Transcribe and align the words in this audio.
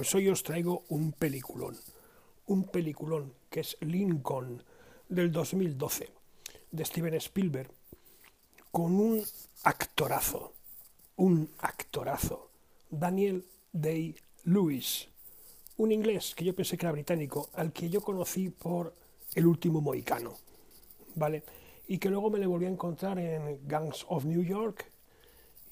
Pues 0.00 0.14
hoy 0.14 0.30
os 0.30 0.42
traigo 0.42 0.84
un 0.88 1.12
peliculón, 1.12 1.76
un 2.46 2.64
peliculón 2.64 3.34
que 3.50 3.60
es 3.60 3.76
Lincoln 3.82 4.64
del 5.10 5.30
2012 5.30 6.08
de 6.70 6.84
Steven 6.86 7.12
Spielberg 7.16 7.70
con 8.70 8.98
un 8.98 9.22
actorazo, 9.64 10.54
un 11.16 11.50
actorazo, 11.58 12.48
Daniel 12.88 13.44
Day-Lewis, 13.74 15.08
un 15.76 15.92
inglés 15.92 16.34
que 16.34 16.46
yo 16.46 16.54
pensé 16.54 16.78
que 16.78 16.86
era 16.86 16.92
británico, 16.92 17.50
al 17.52 17.70
que 17.70 17.90
yo 17.90 18.00
conocí 18.00 18.48
por 18.48 18.94
El 19.34 19.44
último 19.44 19.82
mohicano, 19.82 20.32
¿vale? 21.14 21.44
Y 21.88 21.98
que 21.98 22.08
luego 22.08 22.30
me 22.30 22.38
le 22.38 22.46
volví 22.46 22.64
a 22.64 22.70
encontrar 22.70 23.18
en 23.18 23.68
Gangs 23.68 24.06
of 24.08 24.24
New 24.24 24.44
York 24.44 24.90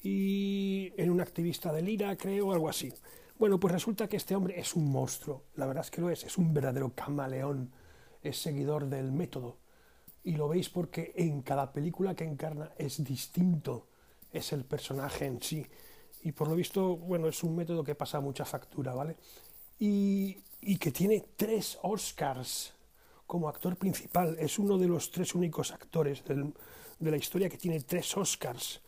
y 0.03 0.93
en 0.97 1.09
un 1.09 1.19
activista 1.19 1.73
del 1.73 1.89
IRA, 1.89 2.15
creo, 2.15 2.53
algo 2.53 2.69
así. 2.69 2.93
Bueno, 3.39 3.57
pues 3.57 3.71
resulta 3.71 4.09
que 4.09 4.17
este 4.17 4.35
hombre 4.35 4.59
es 4.59 4.75
un 4.75 4.91
monstruo, 4.91 5.45
la 5.55 5.65
verdad 5.65 5.85
es 5.85 5.91
que 5.91 6.01
lo 6.01 6.09
es, 6.09 6.25
es 6.25 6.37
un 6.37 6.53
verdadero 6.53 6.93
camaleón, 6.93 7.71
es 8.21 8.37
seguidor 8.41 8.87
del 8.87 9.13
método. 9.13 9.59
Y 10.25 10.33
lo 10.33 10.49
veis 10.49 10.67
porque 10.67 11.13
en 11.15 11.41
cada 11.41 11.71
película 11.71 12.13
que 12.13 12.25
encarna 12.25 12.73
es 12.77 13.01
distinto, 13.01 13.87
es 14.33 14.51
el 14.51 14.65
personaje 14.65 15.25
en 15.25 15.41
sí. 15.41 15.65
Y 16.23 16.33
por 16.33 16.49
lo 16.49 16.55
visto, 16.55 16.97
bueno, 16.97 17.29
es 17.29 17.41
un 17.41 17.55
método 17.55 17.81
que 17.81 17.95
pasa 17.95 18.19
mucha 18.19 18.43
factura, 18.43 18.93
¿vale? 18.93 19.15
Y, 19.79 20.43
que 20.77 20.91
tiene 20.91 21.23
tres 21.37 21.79
Oscars 21.81 22.73
como 23.25 23.47
actor 23.47 23.77
principal. 23.77 24.35
Es 24.37 24.59
uno 24.59 24.77
de 24.77 24.89
los 24.89 25.11
tres 25.11 25.33
únicos 25.33 25.71
actores 25.71 26.25
de 26.25 27.11
la 27.11 27.17
historia 27.17 27.47
que 27.47 27.57
tiene 27.57 27.79
tres 27.79 28.17
Oscars. 28.17 28.81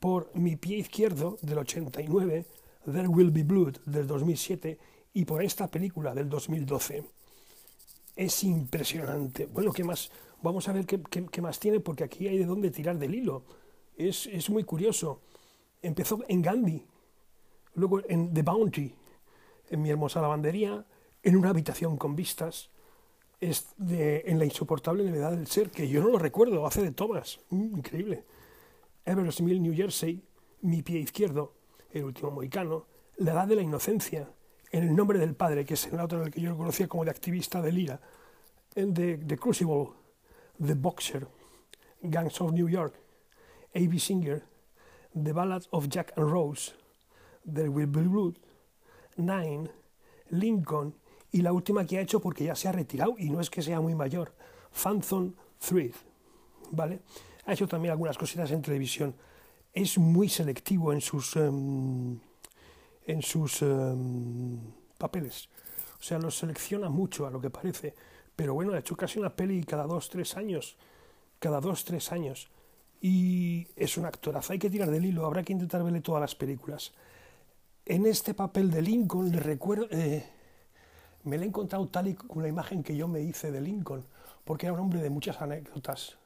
Por 0.00 0.34
Mi 0.34 0.56
pie 0.56 0.78
izquierdo, 0.78 1.38
del 1.42 1.58
89, 1.58 2.44
There 2.84 3.08
Will 3.08 3.30
Be 3.30 3.42
Blood 3.42 3.78
del 3.86 4.06
2007 4.06 4.78
y 5.14 5.24
por 5.24 5.42
esta 5.42 5.68
película 5.68 6.14
del 6.14 6.28
2012. 6.28 7.04
Es 8.16 8.44
impresionante. 8.44 9.46
Bueno, 9.46 9.72
¿qué 9.72 9.84
más? 9.84 10.10
Vamos 10.42 10.68
a 10.68 10.72
ver 10.72 10.86
qué, 10.86 11.00
qué, 11.00 11.42
más 11.42 11.58
tiene 11.58 11.80
porque 11.80 12.04
aquí 12.04 12.28
hay 12.28 12.38
de 12.38 12.44
dónde 12.44 12.70
tirar 12.70 12.98
del 12.98 13.14
hilo. 13.14 13.44
Es, 13.96 14.26
es, 14.26 14.50
muy 14.50 14.64
curioso. 14.64 15.22
Empezó 15.82 16.22
en 16.28 16.42
Gandhi, 16.42 16.84
luego 17.74 18.00
en 18.08 18.34
The 18.34 18.42
Bounty, 18.42 18.94
en 19.70 19.82
mi 19.82 19.90
hermosa 19.90 20.20
lavandería, 20.20 20.84
en 21.22 21.36
una 21.36 21.50
habitación 21.50 21.96
con 21.96 22.14
vistas, 22.14 22.70
es 23.40 23.68
de, 23.76 24.24
en 24.26 24.38
la 24.38 24.44
insoportable 24.44 25.04
levedad 25.04 25.32
del 25.32 25.46
ser, 25.46 25.70
que 25.70 25.88
yo 25.88 26.02
no 26.02 26.10
lo 26.10 26.18
recuerdo, 26.18 26.66
hace 26.66 26.82
de 26.82 26.92
Thomas, 26.92 27.40
mm, 27.50 27.76
increíble. 27.78 28.24
Everest 29.04 29.40
Mill, 29.40 29.62
New 29.62 29.74
Jersey, 29.74 30.22
mi 30.62 30.82
pie 30.82 30.98
izquierdo, 30.98 31.54
el 31.98 32.04
último 32.04 32.30
mohicano, 32.30 32.86
La 33.16 33.32
edad 33.32 33.46
de 33.46 33.56
la 33.56 33.62
inocencia, 33.62 34.28
En 34.72 34.82
el 34.82 34.96
nombre 34.96 35.20
del 35.20 35.36
padre, 35.36 35.64
que 35.64 35.74
es 35.74 35.86
el 35.86 36.00
otro 36.00 36.18
en 36.18 36.26
el 36.26 36.32
que 36.32 36.40
yo 36.40 36.50
lo 36.50 36.56
conocía 36.56 36.88
como 36.88 37.04
de 37.04 37.10
activista 37.10 37.62
de 37.62 37.70
Lira, 37.70 38.00
en 38.74 38.92
The, 38.92 39.38
Crucible, 39.38 39.90
The 40.64 40.74
Boxer, 40.74 41.28
Gangs 42.02 42.40
of 42.40 42.52
New 42.52 42.68
York, 42.68 42.94
A.B. 43.74 43.98
Singer, 44.00 44.44
The 45.14 45.32
Ballad 45.32 45.62
of 45.70 45.88
Jack 45.88 46.12
and 46.16 46.28
Rose, 46.28 46.72
The 47.44 47.68
Will 47.68 47.86
Be 47.86 48.02
Blood, 48.02 48.34
Nine, 49.16 49.70
Lincoln 50.30 50.96
y 51.30 51.42
la 51.42 51.52
última 51.52 51.84
que 51.84 51.98
ha 51.98 52.00
hecho 52.00 52.20
porque 52.20 52.44
ya 52.44 52.56
se 52.56 52.68
ha 52.68 52.72
retirado 52.72 53.14
y 53.16 53.30
no 53.30 53.40
es 53.40 53.50
que 53.50 53.62
sea 53.62 53.80
muy 53.80 53.94
mayor, 53.94 54.34
Phantom 54.72 55.34
Thread, 55.58 55.94
¿vale? 56.72 57.00
Ha 57.46 57.52
hecho 57.52 57.68
también 57.68 57.92
algunas 57.92 58.18
cositas 58.18 58.50
en 58.50 58.62
televisión 58.62 59.14
es 59.74 59.98
muy 59.98 60.28
selectivo 60.28 60.92
en 60.92 61.00
sus, 61.00 61.34
um, 61.34 62.18
en 63.06 63.22
sus 63.22 63.60
um, 63.62 64.58
papeles. 64.96 65.48
O 65.98 66.02
sea, 66.02 66.18
los 66.18 66.38
selecciona 66.38 66.88
mucho 66.88 67.26
a 67.26 67.30
lo 67.30 67.40
que 67.40 67.50
parece. 67.50 67.94
Pero 68.36 68.54
bueno, 68.54 68.72
ha 68.72 68.78
hecho 68.78 68.96
casi 68.96 69.18
una 69.18 69.34
peli 69.34 69.64
cada 69.64 69.84
dos, 69.84 70.08
tres 70.08 70.36
años. 70.36 70.76
Cada 71.40 71.60
dos, 71.60 71.84
tres 71.84 72.12
años. 72.12 72.48
Y 73.00 73.66
es 73.76 73.98
un 73.98 74.06
actorazo. 74.06 74.52
Hay 74.52 74.58
que 74.58 74.70
tirar 74.70 74.90
del 74.90 75.04
hilo. 75.04 75.26
Habrá 75.26 75.42
que 75.42 75.52
intentar 75.52 75.82
verle 75.82 76.00
todas 76.00 76.20
las 76.20 76.34
películas. 76.34 76.92
En 77.84 78.06
este 78.06 78.32
papel 78.32 78.70
de 78.70 78.80
Lincoln, 78.80 79.32
le 79.32 79.40
recuerdo. 79.40 79.88
Eh, 79.90 80.24
me 81.24 81.36
lo 81.36 81.42
he 81.42 81.46
encontrado 81.46 81.88
tal 81.88 82.08
y 82.08 82.14
con 82.14 82.42
la 82.42 82.48
imagen 82.48 82.82
que 82.82 82.96
yo 82.96 83.08
me 83.08 83.20
hice 83.20 83.50
de 83.50 83.60
Lincoln. 83.60 84.04
Porque 84.44 84.66
era 84.66 84.74
un 84.74 84.80
hombre 84.80 85.00
de 85.00 85.10
muchas 85.10 85.40
anécdotas 85.40 86.18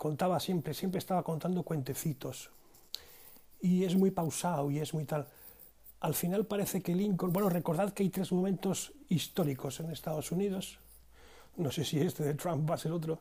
contaba 0.00 0.40
siempre, 0.40 0.72
siempre 0.72 0.98
estaba 0.98 1.22
contando 1.22 1.62
cuentecitos. 1.62 2.48
Y 3.60 3.84
es 3.84 3.94
muy 3.94 4.10
pausado 4.10 4.70
y 4.70 4.78
es 4.78 4.94
muy 4.94 5.04
tal. 5.04 5.28
Al 6.00 6.14
final 6.14 6.46
parece 6.46 6.80
que 6.80 6.94
Lincoln, 6.94 7.34
bueno, 7.34 7.50
recordad 7.50 7.92
que 7.92 8.04
hay 8.04 8.08
tres 8.08 8.32
momentos 8.32 8.94
históricos 9.10 9.78
en 9.78 9.90
Estados 9.90 10.32
Unidos, 10.32 10.78
no 11.58 11.70
sé 11.70 11.84
si 11.84 12.00
este 12.00 12.24
de 12.24 12.32
Trump 12.32 12.68
va 12.68 12.76
a 12.76 12.78
ser 12.78 12.92
otro, 12.92 13.20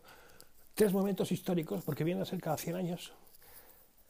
tres 0.73 0.93
momentos 0.93 1.33
históricos, 1.33 1.83
porque 1.83 2.05
vienen 2.05 2.23
a 2.23 2.25
ser 2.25 2.39
cada 2.39 2.55
100 2.55 2.75
años, 2.77 3.11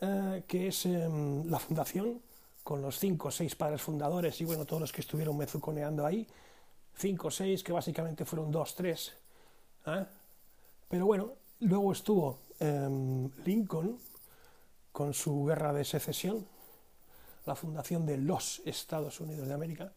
eh, 0.01 0.43
que 0.47 0.67
es 0.67 0.85
em, 0.85 1.49
la 1.49 1.57
fundación, 1.57 2.21
con 2.61 2.83
los 2.83 2.99
cinco 2.99 3.29
o 3.29 3.31
seis 3.31 3.55
padres 3.55 3.81
fundadores 3.81 4.39
y 4.41 4.45
bueno, 4.45 4.65
todos 4.65 4.79
los 4.79 4.91
que 4.91 5.01
estuvieron 5.01 5.35
mezuconeando 5.35 6.05
ahí, 6.05 6.27
cinco 6.95 7.29
o 7.29 7.31
seis, 7.31 7.63
que 7.63 7.71
básicamente 7.71 8.25
fueron 8.25 8.51
dos, 8.51 8.75
tres. 8.75 9.13
¿eh? 9.87 10.05
Pero 10.87 11.07
bueno, 11.07 11.33
luego 11.61 11.93
estuvo 11.93 12.48
Em, 12.59 13.29
Lincoln, 13.45 13.97
con 14.91 15.13
su 15.13 15.45
guerra 15.45 15.71
de 15.71 15.85
secesión, 15.85 16.45
la 17.45 17.55
fundación 17.55 18.05
de 18.05 18.17
los 18.17 18.61
Estados 18.65 19.19
Unidos 19.21 19.47
de 19.47 19.53
América, 19.53 19.93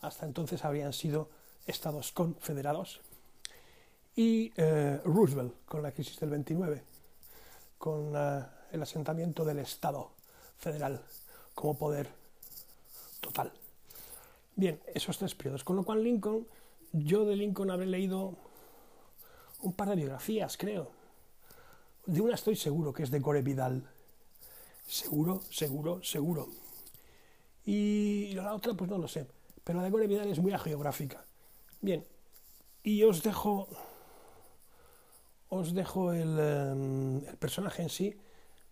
hasta 0.00 0.26
entonces 0.26 0.64
habrían 0.64 0.92
sido 0.92 1.30
estados 1.66 2.12
confederados, 2.12 3.00
y 4.14 4.52
eh, 4.56 5.00
Roosevelt 5.04 5.54
con 5.64 5.82
la 5.82 5.92
crisis 5.92 6.20
del 6.20 6.30
29, 6.30 6.82
con 7.78 8.12
eh, 8.14 8.44
el 8.72 8.82
asentamiento 8.82 9.44
del 9.44 9.60
Estado 9.60 10.10
federal 10.58 11.00
como 11.54 11.78
poder 11.78 12.08
total. 13.20 13.52
Bien, 14.54 14.80
esos 14.94 15.16
tres 15.16 15.34
periodos. 15.34 15.64
Con 15.64 15.76
lo 15.76 15.84
cual 15.84 16.02
Lincoln, 16.02 16.46
yo 16.92 17.24
de 17.24 17.36
Lincoln 17.36 17.70
habré 17.70 17.86
leído 17.86 18.34
un 19.60 19.72
par 19.72 19.88
de 19.88 19.96
biografías, 19.96 20.56
creo, 20.58 20.90
de 22.06 22.20
una 22.20 22.34
estoy 22.34 22.56
seguro, 22.56 22.92
que 22.92 23.02
es 23.02 23.10
de 23.10 23.20
Gore 23.20 23.42
Vidal. 23.42 23.82
Seguro, 24.86 25.40
seguro, 25.50 26.02
seguro. 26.02 26.48
Y 27.64 28.32
la 28.34 28.54
otra, 28.54 28.74
pues 28.74 28.90
no 28.90 28.98
lo 28.98 29.06
sé. 29.06 29.26
Pero 29.62 29.78
la 29.78 29.84
de 29.84 29.90
Gore 29.90 30.06
Vidal 30.06 30.28
es 30.28 30.38
muy 30.38 30.52
geográfica. 30.58 31.24
Bien. 31.80 32.04
Y 32.82 33.02
os 33.04 33.22
dejo. 33.22 33.68
Os 35.48 35.74
dejo 35.74 36.12
el, 36.12 36.38
em, 36.38 37.24
el 37.28 37.36
personaje 37.36 37.82
en 37.82 37.88
sí. 37.88 38.16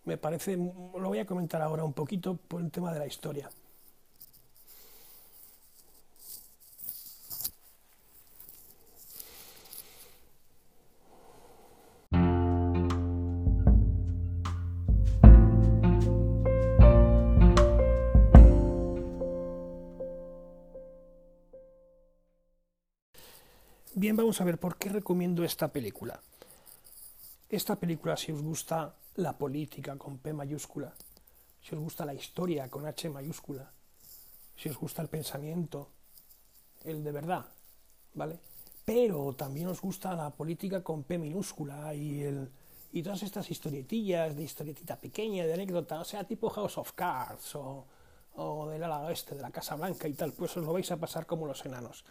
Me 0.03 0.17
parece. 0.17 0.57
Lo 0.57 1.07
voy 1.07 1.19
a 1.19 1.25
comentar 1.25 1.61
ahora 1.61 1.83
un 1.83 1.93
poquito 1.93 2.35
por 2.35 2.61
el 2.61 2.71
tema 2.71 2.91
de 2.91 2.99
la 2.99 3.07
historia. 3.07 3.49
Bien, 24.01 24.15
vamos 24.15 24.41
a 24.41 24.45
ver 24.45 24.57
por 24.57 24.77
qué 24.77 24.89
recomiendo 24.89 25.43
esta 25.43 25.67
película. 25.67 26.19
Esta 27.47 27.75
película, 27.75 28.17
si 28.17 28.31
os 28.31 28.41
gusta 28.41 28.95
la 29.17 29.37
política 29.37 29.95
con 29.95 30.17
P 30.17 30.33
mayúscula, 30.33 30.91
si 31.61 31.75
os 31.75 31.81
gusta 31.81 32.03
la 32.03 32.15
historia 32.15 32.67
con 32.67 32.87
H 32.87 33.11
mayúscula, 33.11 33.71
si 34.55 34.69
os 34.69 34.77
gusta 34.79 35.03
el 35.03 35.07
pensamiento, 35.07 35.89
el 36.83 37.03
de 37.03 37.11
verdad, 37.11 37.45
¿vale? 38.15 38.39
Pero 38.83 39.35
también 39.35 39.67
os 39.67 39.79
gusta 39.79 40.15
la 40.15 40.31
política 40.31 40.81
con 40.81 41.03
P 41.03 41.19
minúscula 41.19 41.93
y, 41.93 42.23
el, 42.23 42.49
y 42.93 43.03
todas 43.03 43.21
estas 43.21 43.51
historietillas 43.51 44.35
de 44.35 44.41
historietita 44.41 44.99
pequeña, 44.99 45.45
de 45.45 45.53
anécdota, 45.53 45.99
o 45.99 46.05
sea, 46.05 46.23
tipo 46.23 46.49
House 46.49 46.79
of 46.79 46.93
Cards 46.93 47.53
o, 47.53 47.85
o 48.33 48.67
del 48.67 48.81
ala 48.81 49.01
oeste, 49.01 49.35
de 49.35 49.43
la 49.43 49.51
Casa 49.51 49.75
Blanca 49.75 50.07
y 50.07 50.13
tal, 50.13 50.33
pues 50.33 50.57
os 50.57 50.65
lo 50.65 50.73
vais 50.73 50.89
a 50.89 50.97
pasar 50.97 51.27
como 51.27 51.45
los 51.45 51.63
enanos 51.67 52.03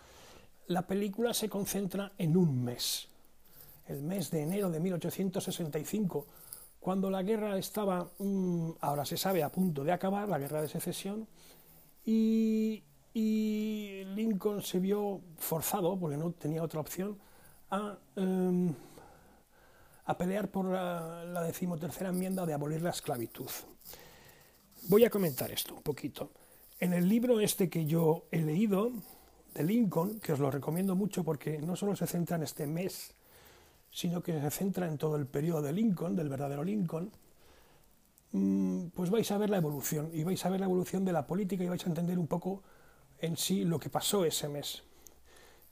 la 0.71 0.87
película 0.87 1.35
se 1.35 1.49
concentra 1.49 2.13
en 2.17 2.37
un 2.37 2.63
mes, 2.63 3.09
el 3.89 4.03
mes 4.03 4.31
de 4.31 4.43
enero 4.43 4.71
de 4.71 4.79
1865, 4.79 6.27
cuando 6.79 7.11
la 7.11 7.25
guerra 7.25 7.59
estaba, 7.59 8.09
mm, 8.19 8.71
ahora 8.81 9.05
se 9.05 9.17
sabe, 9.17 9.43
a 9.43 9.51
punto 9.51 9.83
de 9.83 9.91
acabar, 9.91 10.29
la 10.29 10.39
guerra 10.39 10.63
de 10.63 10.69
secesión, 10.69 11.27
y, 12.05 12.85
Lincoln 13.13 14.63
se 14.63 14.79
vio 14.79 15.21
forzado, 15.39 15.99
porque 15.99 16.17
no 16.17 16.31
tenía 16.31 16.63
otra 16.63 16.79
opción, 16.79 17.19
a, 17.71 17.99
em, 18.15 18.73
a 20.05 20.17
pelear 20.17 20.49
por 20.53 20.67
la, 20.67 21.25
la, 21.25 21.43
decimotercera 21.43 22.11
enmienda 22.11 22.47
de 22.47 22.55
abolir 22.55 22.81
la 22.81 22.91
esclavitud. 22.91 23.51
Voy 24.89 25.05
a 25.05 25.11
comentar 25.11 25.51
esto 25.51 25.75
un 25.75 25.83
poquito. 25.83 26.31
En 26.79 26.93
el 26.93 27.09
libro 27.09 27.41
este 27.41 27.69
que 27.69 27.85
yo 27.87 28.27
he 28.31 28.41
leído, 28.41 28.93
de 29.55 29.63
Lincoln, 29.63 30.21
que 30.21 30.33
os 30.33 30.39
lo 30.39 30.51
recomiendo 30.51 30.95
mucho 30.95 31.25
porque 31.25 31.59
no 31.59 31.77
solo 31.77 31.97
se 31.97 32.07
centra 32.07 32.37
en 32.37 32.43
este 32.43 32.67
mes, 32.67 33.15
sino 33.91 34.23
que 34.23 34.41
se 34.41 34.51
centra 34.51 34.87
en 34.87 34.99
todo 34.99 35.17
el 35.17 35.27
periodo 35.27 35.63
de 35.63 35.73
Lincoln, 35.73 36.17
del 36.17 36.29
verdadero 36.29 36.65
Lincoln, 36.65 37.11
mm, 38.33 38.87
pues 38.95 39.11
vais 39.11 39.31
a 39.31 39.39
ver 39.39 39.51
la 39.51 39.57
evolución 39.57 40.11
y 40.13 40.23
vais 40.25 40.45
a 40.45 40.51
ver 40.51 40.61
la 40.61 40.67
evolución 40.67 41.05
de 41.05 41.13
la 41.13 41.27
política 41.27 41.65
y 41.65 41.69
vais 41.69 41.85
a 41.85 41.89
entender 41.89 42.19
un 42.19 42.27
poco 42.27 42.63
en 43.19 43.37
sí 43.37 43.65
lo 43.65 43.79
que 43.79 43.91
pasó 43.91 44.25
ese 44.25 44.49
mes. 44.49 44.83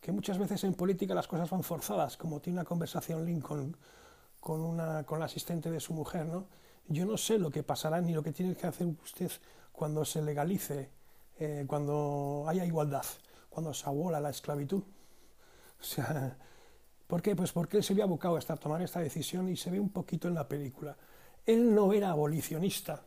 Que 0.01 0.13
muchas 0.13 0.39
veces 0.39 0.65
en 0.65 0.75
política 0.75 1.15
las 1.15 1.27
cosas 1.27 1.51
van 1.51 1.63
forzadas, 1.63 2.17
como 2.17 2.41
tiene 2.41 2.59
una 2.59 2.65
conversación 2.65 3.25
Lincoln 3.25 3.77
con, 4.41 4.61
una, 4.61 5.05
con 5.05 5.19
la 5.19 5.27
asistente 5.27 5.71
de 5.71 5.81
su 5.81 5.93
mujer, 5.93 6.27
¿no? 6.27 6.47
Yo 6.89 7.05
no 7.05 7.17
sé 7.19 7.39
lo 7.39 7.51
que 7.51 7.63
pasará 7.63 8.01
ni 8.01 8.15
lo 8.15 8.23
que 8.23 8.33
tiene 8.33 8.55
que 8.55 8.67
hacer 8.67 8.87
usted 8.87 9.31
cuando 9.73 10.05
se 10.05 10.23
legalice, 10.23 10.91
eh, 11.39 11.65
cuando 11.67 12.45
haya 12.49 12.65
igualdad, 12.65 13.05
cuando 13.59 13.75
se 13.75 13.89
abola 13.89 14.21
la 14.21 14.31
esclavitud. 14.31 14.85
O 15.81 15.83
sea, 15.83 16.37
¿Por 17.09 17.23
qué? 17.23 17.35
Pues 17.35 17.51
porque 17.51 17.79
él 17.79 17.83
se 17.83 17.93
había 17.93 18.05
abocado 18.05 18.37
a 18.37 18.57
tomar 18.57 18.83
esta 18.83 19.01
decisión 19.01 19.49
y 19.49 19.57
se 19.57 19.71
ve 19.71 19.81
un 19.81 19.89
poquito 19.89 20.29
en 20.29 20.35
la 20.35 20.47
película. 20.47 20.97
Él 21.45 21.75
no 21.75 21.93
era 21.93 22.11
abolicionista. 22.11 23.03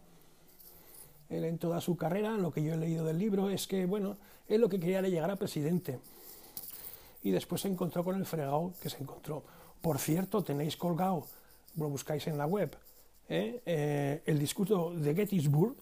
Él 1.29 1.45
en 1.45 1.57
toda 1.57 1.79
su 1.79 1.95
carrera, 1.95 2.31
lo 2.31 2.51
que 2.51 2.63
yo 2.63 2.73
he 2.73 2.77
leído 2.77 3.05
del 3.05 3.17
libro, 3.17 3.49
es 3.49 3.65
que, 3.65 3.85
bueno, 3.85 4.17
él 4.47 4.59
lo 4.59 4.67
que 4.67 4.79
quería 4.79 4.99
era 4.99 5.07
llegar 5.07 5.31
a 5.31 5.37
presidente. 5.37 5.99
Y 7.23 7.31
después 7.31 7.61
se 7.61 7.69
encontró 7.69 8.03
con 8.03 8.15
el 8.17 8.25
fregado 8.25 8.73
que 8.81 8.89
se 8.89 8.97
encontró. 8.97 9.43
Por 9.81 9.99
cierto, 9.99 10.43
tenéis 10.43 10.75
colgado, 10.75 11.27
lo 11.77 11.87
buscáis 11.87 12.27
en 12.27 12.37
la 12.37 12.47
web, 12.47 12.75
¿eh? 13.29 13.61
Eh, 13.65 14.23
el 14.25 14.39
discurso 14.39 14.91
de 14.95 15.15
Gettysburg, 15.15 15.75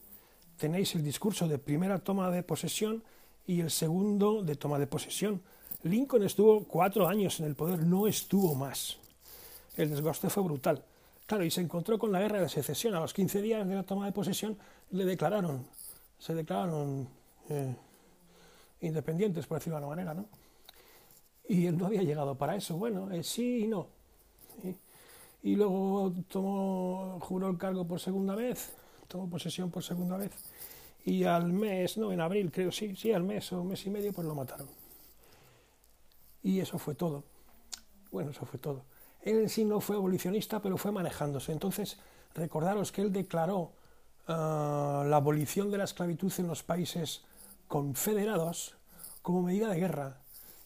tenéis 0.57 0.93
el 0.93 1.03
discurso 1.03 1.47
de 1.47 1.57
primera 1.57 1.99
toma 1.99 2.29
de 2.29 2.43
posesión 2.43 3.01
y 3.49 3.61
el 3.61 3.71
segundo 3.71 4.43
de 4.43 4.55
toma 4.55 4.77
de 4.77 4.85
posesión 4.85 5.41
Lincoln 5.81 6.21
estuvo 6.23 6.65
cuatro 6.65 7.07
años 7.07 7.39
en 7.39 7.47
el 7.47 7.55
poder, 7.55 7.79
no 7.79 8.05
estuvo 8.05 8.53
más. 8.53 8.97
El 9.75 9.89
desgaste 9.89 10.29
fue 10.29 10.43
brutal. 10.43 10.83
Claro, 11.25 11.43
y 11.43 11.49
se 11.49 11.61
encontró 11.61 11.97
con 11.97 12.11
la 12.11 12.19
guerra 12.19 12.41
de 12.41 12.49
secesión. 12.49 12.93
A 12.93 12.99
los 12.99 13.13
15 13.13 13.41
días 13.41 13.67
de 13.67 13.73
la 13.73 13.81
toma 13.81 14.05
de 14.05 14.11
posesión 14.11 14.55
le 14.91 15.03
declararon, 15.03 15.65
se 16.19 16.35
declararon 16.35 17.07
eh, 17.49 17.75
independientes, 18.81 19.47
por 19.47 19.57
decirlo 19.57 19.77
de 19.77 19.83
alguna 19.83 19.95
manera, 19.95 20.13
¿no? 20.13 20.27
Y 21.47 21.65
él 21.65 21.75
no 21.75 21.87
había 21.87 22.03
llegado 22.03 22.35
para 22.35 22.55
eso. 22.55 22.77
Bueno, 22.77 23.09
eh, 23.11 23.23
sí 23.23 23.63
y 23.63 23.67
no. 23.67 23.87
Y 25.41 25.55
luego 25.55 26.13
tomó, 26.27 27.17
juró 27.21 27.49
el 27.49 27.57
cargo 27.57 27.87
por 27.87 27.99
segunda 27.99 28.35
vez, 28.35 28.73
tomó 29.07 29.27
posesión 29.27 29.71
por 29.71 29.81
segunda 29.81 30.17
vez. 30.17 30.31
Y 31.05 31.23
al 31.23 31.51
mes, 31.51 31.97
no, 31.97 32.11
en 32.11 32.21
abril 32.21 32.51
creo, 32.51 32.71
sí, 32.71 32.95
sí, 32.95 33.11
al 33.11 33.23
mes 33.23 33.51
o 33.53 33.61
un 33.61 33.69
mes 33.69 33.85
y 33.85 33.89
medio, 33.89 34.13
pues 34.13 34.27
lo 34.27 34.35
mataron. 34.35 34.67
Y 36.43 36.59
eso 36.59 36.77
fue 36.77 36.95
todo. 36.95 37.23
Bueno, 38.11 38.31
eso 38.31 38.45
fue 38.45 38.59
todo. 38.59 38.83
Él 39.21 39.39
en 39.39 39.49
sí 39.49 39.65
no 39.65 39.79
fue 39.81 39.95
abolicionista, 39.95 40.61
pero 40.61 40.77
fue 40.77 40.91
manejándose. 40.91 41.51
Entonces, 41.51 41.99
recordaros 42.33 42.91
que 42.91 43.01
él 43.01 43.11
declaró 43.11 43.71
ah, 44.27 45.03
la 45.05 45.17
abolición 45.17 45.71
de 45.71 45.77
la 45.77 45.83
esclavitud 45.83 46.31
en 46.37 46.47
los 46.47 46.63
países 46.63 47.23
confederados 47.67 48.75
como 49.21 49.43
medida 49.43 49.69
de 49.69 49.79
guerra. 49.79 50.17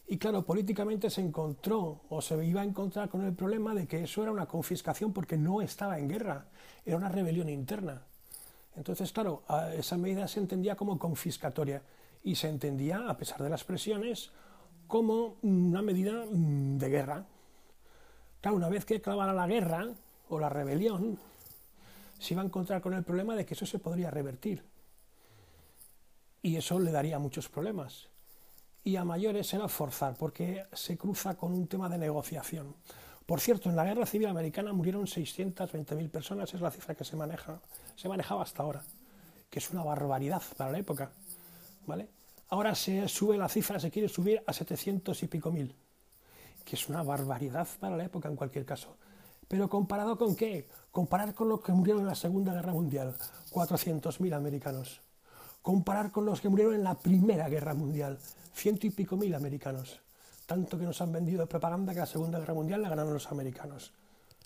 Y 0.06 0.18
claro, 0.18 0.44
políticamente 0.44 1.08
se 1.10 1.22
encontró 1.22 2.02
o 2.08 2.20
se 2.20 2.42
iba 2.44 2.60
a 2.60 2.64
encontrar 2.64 3.08
con 3.08 3.24
el 3.24 3.32
problema 3.32 3.74
de 3.74 3.86
que 3.86 4.04
eso 4.04 4.22
era 4.22 4.32
una 4.32 4.46
confiscación 4.46 5.12
porque 5.12 5.36
no 5.36 5.62
estaba 5.62 5.98
en 5.98 6.08
guerra, 6.08 6.46
era 6.84 6.96
una 6.96 7.08
rebelión 7.08 7.48
interna. 7.48 8.02
Entonces, 8.76 9.12
claro, 9.12 9.42
esa 9.76 9.96
medida 9.96 10.26
se 10.26 10.40
entendía 10.40 10.76
como 10.76 10.98
confiscatoria 10.98 11.82
y 12.22 12.34
se 12.34 12.48
entendía, 12.48 13.08
a 13.08 13.16
pesar 13.16 13.42
de 13.42 13.50
las 13.50 13.64
presiones, 13.64 14.30
como 14.86 15.36
una 15.42 15.82
medida 15.82 16.24
mm, 16.30 16.78
de 16.78 16.88
guerra. 16.88 17.26
Claro, 18.40 18.56
una 18.56 18.68
vez 18.68 18.84
que 18.84 18.96
acabara 18.96 19.32
la 19.32 19.46
guerra 19.46 19.88
o 20.28 20.38
la 20.38 20.48
rebelión, 20.48 21.18
se 22.18 22.34
iba 22.34 22.42
a 22.42 22.46
encontrar 22.46 22.80
con 22.80 22.94
el 22.94 23.04
problema 23.04 23.36
de 23.36 23.44
que 23.44 23.54
eso 23.54 23.66
se 23.66 23.78
podría 23.78 24.10
revertir. 24.10 24.64
Y 26.42 26.56
eso 26.56 26.78
le 26.78 26.92
daría 26.92 27.18
muchos 27.18 27.48
problemas. 27.48 28.08
Y 28.82 28.96
a 28.96 29.04
mayores 29.04 29.52
era 29.54 29.68
forzar, 29.68 30.14
porque 30.16 30.64
se 30.72 30.98
cruza 30.98 31.36
con 31.36 31.52
un 31.52 31.66
tema 31.66 31.88
de 31.88 31.96
negociación. 31.96 32.74
Por 33.26 33.40
cierto, 33.40 33.70
en 33.70 33.76
la 33.76 33.84
Guerra 33.84 34.04
Civil 34.04 34.26
Americana 34.26 34.72
murieron 34.72 35.06
620.000 35.06 36.10
personas, 36.10 36.52
es 36.52 36.60
la 36.60 36.70
cifra 36.70 36.94
que 36.94 37.04
se 37.04 37.16
maneja, 37.16 37.58
se 37.96 38.08
manejaba 38.08 38.42
hasta 38.42 38.62
ahora, 38.62 38.82
que 39.48 39.58
es 39.58 39.70
una 39.70 39.82
barbaridad 39.82 40.42
para 40.56 40.72
la 40.72 40.78
época, 40.78 41.10
¿vale? 41.86 42.08
Ahora 42.48 42.74
se 42.74 43.08
sube 43.08 43.38
la 43.38 43.48
cifra, 43.48 43.80
se 43.80 43.90
quiere 43.90 44.08
subir 44.08 44.42
a 44.46 44.52
700 44.52 45.22
y 45.22 45.26
pico 45.26 45.50
mil, 45.50 45.74
que 46.64 46.76
es 46.76 46.88
una 46.88 47.02
barbaridad 47.02 47.66
para 47.80 47.96
la 47.96 48.04
época 48.04 48.28
en 48.28 48.36
cualquier 48.36 48.66
caso. 48.66 48.96
Pero 49.48 49.68
comparado 49.68 50.18
con 50.18 50.36
qué? 50.36 50.68
Comparar 50.90 51.34
con 51.34 51.48
los 51.48 51.62
que 51.62 51.72
murieron 51.72 52.02
en 52.02 52.08
la 52.08 52.14
Segunda 52.14 52.52
Guerra 52.52 52.72
Mundial, 52.72 53.14
400.000 53.50 54.34
americanos. 54.34 55.00
Comparar 55.62 56.10
con 56.10 56.26
los 56.26 56.42
que 56.42 56.50
murieron 56.50 56.74
en 56.74 56.84
la 56.84 56.94
Primera 56.98 57.48
Guerra 57.48 57.72
Mundial, 57.72 58.18
ciento 58.52 58.86
y 58.86 58.90
pico 58.90 59.16
mil 59.16 59.34
americanos. 59.34 59.98
Tanto 60.46 60.78
que 60.78 60.84
nos 60.84 61.00
han 61.00 61.12
vendido 61.12 61.40
de 61.40 61.46
propaganda 61.46 61.92
que 61.92 62.00
la 62.00 62.06
Segunda 62.06 62.38
Guerra 62.38 62.54
Mundial 62.54 62.82
la 62.82 62.90
ganaron 62.90 63.14
los 63.14 63.30
americanos. 63.30 63.92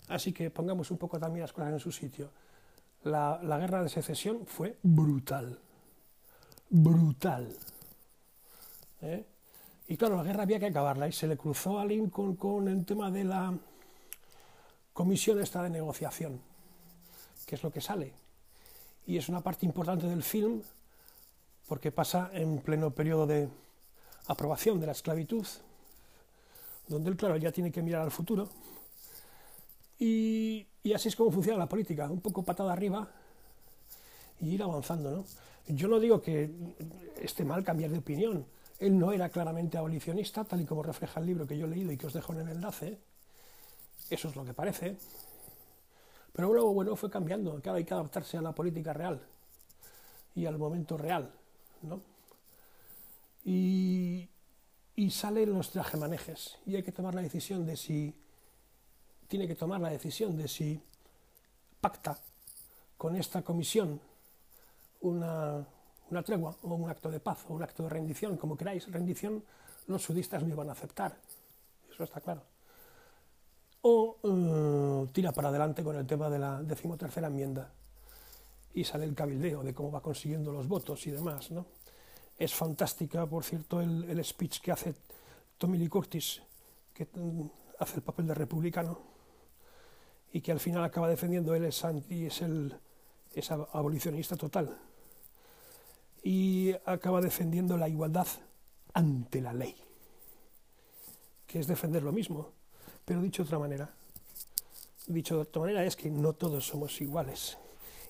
Así 0.07 0.33
que 0.33 0.49
pongamos 0.49 0.89
un 0.91 0.97
poco 0.97 1.19
también 1.19 1.41
las 1.41 1.53
cosas 1.53 1.73
en 1.73 1.79
su 1.79 1.91
sitio. 1.91 2.31
La, 3.03 3.39
guerra 3.59 3.83
de 3.83 3.89
secesión 3.89 4.45
fue 4.45 4.77
brutal. 4.81 5.59
Brutal. 6.69 7.55
¿eh? 9.01 9.25
Y 9.87 9.97
claro, 9.97 10.17
la 10.17 10.23
guerra 10.23 10.43
había 10.43 10.59
que 10.59 10.67
acabarla 10.67 11.07
y 11.07 11.11
se 11.11 11.27
le 11.27 11.37
cruzó 11.37 11.79
a 11.79 11.85
Lincoln 11.85 12.35
con 12.35 12.67
el 12.67 12.85
tema 12.85 13.09
de 13.11 13.23
la 13.23 13.57
comisión 14.93 15.39
esta 15.39 15.63
de 15.63 15.69
negociación, 15.69 16.41
que 17.45 17.55
es 17.55 17.63
lo 17.63 17.71
que 17.71 17.81
sale. 17.81 18.13
Y 19.05 19.17
es 19.17 19.29
una 19.29 19.41
parte 19.41 19.65
importante 19.65 20.07
del 20.07 20.23
film 20.23 20.61
porque 21.67 21.91
pasa 21.91 22.29
en 22.33 22.59
pleno 22.59 22.91
periodo 22.91 23.27
de 23.27 23.47
aprobación 24.27 24.79
de 24.79 24.87
la 24.87 24.91
esclavitud, 24.91 25.45
donde 26.89 27.09
él, 27.09 27.15
claro, 27.15 27.37
ya 27.37 27.51
tiene 27.51 27.71
que 27.71 27.81
mirar 27.81 28.01
al 28.01 28.11
futuro. 28.11 28.49
Y, 29.97 30.67
así 30.93 31.07
es 31.07 31.15
como 31.15 31.31
funciona 31.31 31.59
la 31.59 31.69
política, 31.69 32.09
un 32.09 32.19
poco 32.19 32.43
patada 32.43 32.73
arriba 32.73 33.07
y 34.41 34.49
ir 34.55 34.63
avanzando. 34.63 35.11
¿no? 35.11 35.25
Yo 35.67 35.87
no 35.87 35.99
digo 35.99 36.21
que 36.21 36.49
esté 37.21 37.45
mal 37.45 37.63
cambiar 37.63 37.91
de 37.91 37.99
opinión, 37.99 38.45
él 38.79 38.97
no 38.97 39.11
era 39.11 39.29
claramente 39.29 39.77
abolicionista, 39.77 40.43
tal 40.43 40.61
y 40.61 40.65
como 40.65 40.81
refleja 40.81 41.19
el 41.19 41.27
libro 41.27 41.45
que 41.45 41.57
yo 41.57 41.65
he 41.65 41.69
leído 41.69 41.91
y 41.91 41.97
que 41.97 42.07
os 42.07 42.13
dejo 42.13 42.33
en 42.33 42.39
el 42.39 42.49
enlace. 42.49 42.97
Eso 44.09 44.29
es 44.29 44.35
lo 44.35 44.43
que 44.43 44.53
parece. 44.53 44.97
Pero 46.33 46.53
luego, 46.53 46.73
bueno, 46.73 46.95
fue 46.95 47.09
cambiando. 47.09 47.59
Claro, 47.61 47.77
hay 47.77 47.83
que 47.83 47.93
adaptarse 47.93 48.37
a 48.37 48.41
la 48.41 48.53
política 48.53 48.93
real 48.93 49.21
y 50.33 50.45
al 50.45 50.57
momento 50.57 50.97
real, 50.97 51.29
¿no? 51.81 52.01
Y, 53.43 54.29
y 54.99 55.11
salen 55.11 55.53
los 55.53 55.71
trajemanejes 55.71 56.57
y 56.65 56.75
hay 56.75 56.83
que 56.83 56.91
tomar 56.91 57.15
la 57.15 57.21
decisión 57.21 57.65
de 57.65 57.77
si 57.77 58.13
tiene 59.29 59.47
que 59.47 59.55
tomar 59.55 59.79
la 59.79 59.89
decisión 59.89 60.35
de 60.35 60.45
si 60.49 60.77
pacta 61.79 62.19
con 62.97 63.15
esta 63.15 63.41
comisión 63.41 64.01
una 64.99 65.65
una 66.09 66.21
tregua 66.21 66.53
o 66.63 66.75
un 66.75 66.89
acto 66.89 67.09
de 67.09 67.21
paz 67.21 67.45
o 67.47 67.53
un 67.53 67.63
acto 67.63 67.83
de 67.83 67.89
rendición, 67.89 68.35
como 68.35 68.57
queráis, 68.57 68.91
rendición, 68.91 69.41
los 69.87 70.03
sudistas 70.03 70.43
no 70.43 70.49
iban 70.49 70.67
a 70.67 70.73
aceptar, 70.73 71.15
eso 71.89 72.03
está 72.03 72.19
claro. 72.19 72.41
O 73.83 74.17
eh, 74.21 75.09
tira 75.13 75.31
para 75.31 75.47
adelante 75.47 75.81
con 75.81 75.95
el 75.95 76.05
tema 76.05 76.29
de 76.29 76.39
la 76.39 76.61
decimotercera 76.61 77.27
enmienda 77.27 77.71
y 78.73 78.83
sale 78.83 79.05
el 79.05 79.15
cabildeo 79.15 79.63
de 79.63 79.73
cómo 79.73 79.91
va 79.91 80.01
consiguiendo 80.01 80.51
los 80.51 80.67
votos 80.67 81.07
y 81.07 81.11
demás. 81.11 81.51
¿no? 81.51 81.65
Es 82.39 82.55
fantástica, 82.55 83.25
por 83.27 83.43
cierto, 83.43 83.81
el, 83.81 84.05
el 84.05 84.23
speech 84.23 84.61
que 84.61 84.71
hace 84.71 84.95
Tommy 85.57 85.77
Lee 85.77 85.89
Curtis, 85.89 86.41
que 86.93 87.05
mm, 87.05 87.41
hace 87.79 87.97
el 87.97 88.01
papel 88.01 88.27
de 88.27 88.33
republicano 88.33 88.97
y 90.31 90.41
que 90.41 90.51
al 90.51 90.59
final 90.59 90.83
acaba 90.83 91.09
defendiendo 91.09 91.53
él 91.53 91.65
es, 91.65 91.83
anti, 91.83 92.25
es, 92.25 92.41
el, 92.41 92.73
es 93.33 93.51
abolicionista 93.51 94.35
total 94.37 94.77
y 96.23 96.73
acaba 96.85 97.21
defendiendo 97.21 97.77
la 97.77 97.87
igualdad 97.87 98.27
ante 98.93 99.41
la 99.41 99.53
ley, 99.53 99.75
que 101.47 101.59
es 101.59 101.67
defender 101.67 102.03
lo 102.03 102.11
mismo, 102.11 102.51
pero 103.05 103.21
dicho 103.21 103.43
de 103.43 103.47
otra 103.47 103.59
manera. 103.59 103.89
Dicho 105.07 105.35
de 105.35 105.41
otra 105.41 105.61
manera 105.61 105.83
es 105.83 105.95
que 105.95 106.09
no 106.09 106.33
todos 106.33 106.67
somos 106.67 106.99
iguales. 107.01 107.57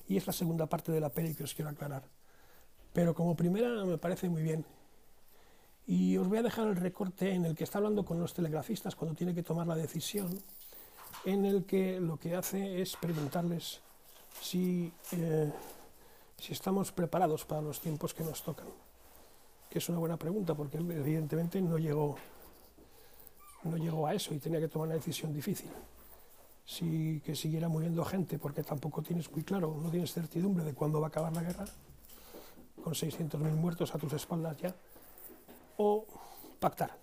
Y 0.08 0.16
es 0.16 0.26
la 0.26 0.32
segunda 0.32 0.66
parte 0.66 0.92
de 0.92 1.00
la 1.00 1.08
peli 1.08 1.34
que 1.34 1.44
os 1.44 1.54
quiero 1.54 1.70
aclarar. 1.70 2.02
Pero 2.92 3.14
como 3.14 3.36
primera 3.36 3.84
me 3.84 3.98
parece 3.98 4.28
muy 4.28 4.42
bien. 4.42 4.64
Y 5.86 6.16
os 6.16 6.28
voy 6.28 6.38
a 6.38 6.42
dejar 6.42 6.68
el 6.68 6.76
recorte 6.76 7.32
en 7.32 7.44
el 7.44 7.54
que 7.54 7.64
está 7.64 7.78
hablando 7.78 8.04
con 8.04 8.20
los 8.20 8.34
telegrafistas 8.34 8.94
cuando 8.94 9.16
tiene 9.16 9.34
que 9.34 9.42
tomar 9.42 9.66
la 9.66 9.76
decisión, 9.76 10.40
en 11.24 11.44
el 11.44 11.64
que 11.64 12.00
lo 12.00 12.16
que 12.16 12.36
hace 12.36 12.80
es 12.80 12.96
preguntarles 12.96 13.80
si... 14.40 14.92
Eh, 15.12 15.50
si 16.40 16.54
estamos 16.54 16.90
preparados 16.90 17.44
para 17.44 17.60
los 17.60 17.80
tiempos 17.80 18.14
que 18.14 18.24
nos 18.24 18.42
tocan. 18.42 18.66
que 19.68 19.78
es 19.78 19.88
una 19.88 19.98
buena 19.98 20.16
pregunta, 20.16 20.54
porque 20.54 20.78
evidentemente 20.78 21.60
no 21.60 21.78
llegó, 21.78 22.16
no 23.62 23.76
llegó 23.76 24.04
a 24.08 24.14
eso 24.14 24.34
y 24.34 24.40
tenía 24.40 24.58
que 24.58 24.66
tomar 24.66 24.88
una 24.88 24.96
decisión 24.96 25.32
difícil. 25.32 25.70
Si 26.64 27.20
que 27.24 27.36
siguiera 27.36 27.68
muriendo 27.68 28.04
gente, 28.04 28.36
porque 28.38 28.64
tampoco 28.64 29.00
tienes 29.00 29.30
muy 29.30 29.44
claro, 29.44 29.78
no 29.80 29.88
tienes 29.90 30.12
certidumbre 30.12 30.64
de 30.64 30.74
cuándo 30.74 31.00
va 31.00 31.06
a 31.06 31.10
acabar 31.10 31.32
la 31.32 31.42
guerra, 31.42 31.66
con 32.80 32.94
600.000 32.94 33.38
muertos 33.38 33.94
a 33.94 33.98
tus 33.98 34.12
espaldas 34.12 34.56
ya, 34.58 34.74
o 35.76 36.04
pactar. 36.58 36.96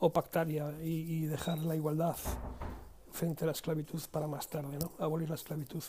O 0.00 0.10
pactar 0.12 0.50
y, 0.50 0.58
y 0.82 1.26
dejar 1.26 1.58
la 1.58 1.76
igualdad 1.76 2.16
frente 3.12 3.44
a 3.44 3.46
la 3.46 3.52
esclavitud 3.52 4.02
para 4.10 4.26
más 4.26 4.48
tarde, 4.48 4.76
¿no? 4.78 4.92
Abolir 4.98 5.28
la 5.28 5.36
esclavitud. 5.36 5.82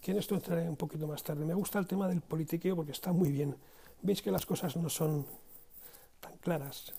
Que 0.00 0.10
en 0.12 0.18
esto 0.18 0.34
entraré 0.34 0.68
un 0.68 0.76
poquito 0.76 1.06
más 1.06 1.22
tarde. 1.22 1.44
Me 1.44 1.54
gusta 1.54 1.78
el 1.78 1.86
tema 1.86 2.06
del 2.06 2.20
politiqueo 2.20 2.76
porque 2.76 2.92
está 2.92 3.12
muy 3.12 3.32
bien. 3.32 3.56
Veis 4.02 4.20
que 4.20 4.30
las 4.30 4.44
cosas 4.44 4.76
no 4.76 4.90
son 4.90 5.26
tan 6.20 6.36
claras. 6.36 6.92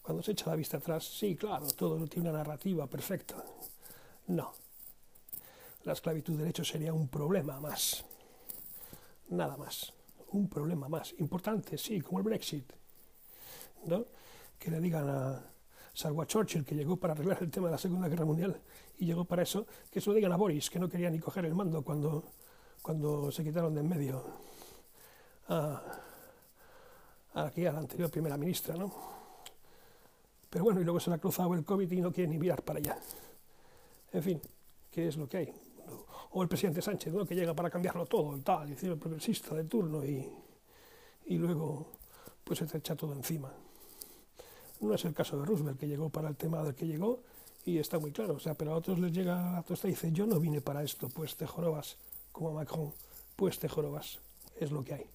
Cuando 0.00 0.22
se 0.22 0.32
echa 0.32 0.48
la 0.48 0.56
vista 0.56 0.76
atrás, 0.76 1.04
sí, 1.04 1.34
claro, 1.34 1.66
todo 1.66 2.06
tiene 2.06 2.30
una 2.30 2.38
narrativa 2.38 2.86
perfecta. 2.86 3.34
No. 4.28 4.54
La 5.82 5.92
esclavitud 5.92 6.38
de 6.38 6.48
hecho 6.48 6.64
sería 6.64 6.92
un 6.92 7.08
problema 7.08 7.60
más. 7.60 8.04
Nada 9.30 9.56
más. 9.56 9.92
Un 10.32 10.48
problema 10.48 10.88
más. 10.88 11.14
Importante, 11.18 11.78
sí, 11.78 12.00
como 12.00 12.18
el 12.18 12.24
Brexit. 12.24 12.72
¿No? 13.86 14.06
Que 14.58 14.70
le 14.70 14.80
digan 14.80 15.08
a, 15.08 15.42
salvo 15.94 16.22
a 16.22 16.26
Churchill, 16.26 16.64
que 16.64 16.74
llegó 16.74 16.96
para 16.96 17.12
arreglar 17.12 17.42
el 17.42 17.50
tema 17.50 17.68
de 17.68 17.72
la 17.72 17.78
Segunda 17.78 18.08
Guerra 18.08 18.24
Mundial 18.24 18.60
y 18.98 19.06
llegó 19.06 19.24
para 19.24 19.42
eso, 19.42 19.66
que 19.90 20.00
se 20.00 20.10
lo 20.10 20.14
digan 20.14 20.32
a 20.32 20.36
Boris, 20.36 20.70
que 20.70 20.78
no 20.78 20.88
quería 20.88 21.10
ni 21.10 21.18
coger 21.18 21.44
el 21.44 21.54
mando 21.54 21.82
cuando, 21.82 22.24
cuando 22.82 23.30
se 23.30 23.44
quitaron 23.44 23.74
de 23.74 23.80
en 23.80 23.88
medio 23.88 24.24
a, 25.48 25.82
aquí, 27.34 27.66
a 27.66 27.72
la 27.72 27.78
anterior 27.78 28.10
primera 28.10 28.36
ministra, 28.36 28.76
¿no? 28.76 28.92
Pero 30.50 30.64
bueno, 30.64 30.80
y 30.80 30.84
luego 30.84 30.98
se 30.98 31.10
le 31.10 31.16
ha 31.16 31.18
cruzado 31.18 31.54
el 31.54 31.64
COVID 31.64 31.90
y 31.90 32.00
no 32.00 32.12
quiere 32.12 32.30
ni 32.30 32.38
mirar 32.38 32.62
para 32.62 32.78
allá. 32.78 32.98
En 34.12 34.22
fin, 34.22 34.40
¿qué 34.90 35.08
es 35.08 35.16
lo 35.16 35.28
que 35.28 35.36
hay? 35.36 35.67
O 36.32 36.42
el 36.42 36.48
presidente 36.48 36.82
Sánchez, 36.82 37.12
¿no? 37.12 37.24
que 37.24 37.34
llega 37.34 37.54
para 37.54 37.70
cambiarlo 37.70 38.04
todo 38.06 38.36
y 38.36 38.40
tal, 38.40 38.68
y 38.68 38.72
decir 38.72 38.90
el 38.90 38.98
progresista 38.98 39.54
de 39.54 39.64
turno 39.64 40.04
y, 40.04 40.28
y 41.26 41.38
luego 41.38 41.92
pues 42.44 42.58
se 42.58 42.66
te 42.66 42.78
echa 42.78 42.96
todo 42.96 43.12
encima. 43.12 43.52
No 44.80 44.94
es 44.94 45.04
el 45.04 45.14
caso 45.14 45.38
de 45.38 45.44
Roosevelt, 45.44 45.78
que 45.78 45.88
llegó 45.88 46.08
para 46.08 46.28
el 46.28 46.36
tema 46.36 46.62
del 46.62 46.74
que 46.74 46.86
llegó 46.86 47.20
y 47.64 47.78
está 47.78 47.98
muy 47.98 48.12
claro. 48.12 48.34
O 48.34 48.38
sea, 48.38 48.54
pero 48.54 48.72
a 48.72 48.76
otros 48.76 48.98
les 48.98 49.12
llega 49.12 49.52
la 49.52 49.62
tosta 49.62 49.88
y 49.88 49.90
dice, 49.90 50.12
yo 50.12 50.26
no 50.26 50.38
vine 50.40 50.60
para 50.60 50.82
esto, 50.82 51.08
pues 51.08 51.36
te 51.36 51.46
jorobas, 51.46 51.96
como 52.32 52.52
Macron, 52.52 52.92
pues 53.36 53.58
te 53.58 53.68
jorobas. 53.68 54.18
Es 54.58 54.70
lo 54.70 54.82
que 54.82 54.94
hay. 54.94 55.06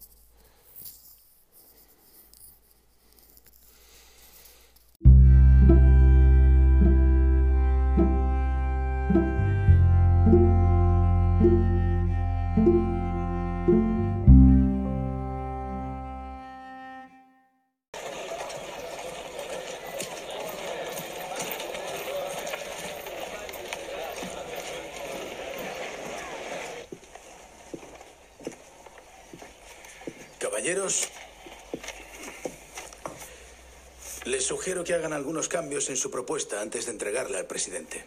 Que 34.84 34.94
hagan 34.94 35.14
algunos 35.14 35.48
cambios 35.48 35.90
en 35.90 35.98
su 35.98 36.12
propuesta 36.12 36.62
antes 36.62 36.86
de 36.86 36.92
entregarla 36.92 37.40
al 37.40 37.46
presidente. 37.46 38.04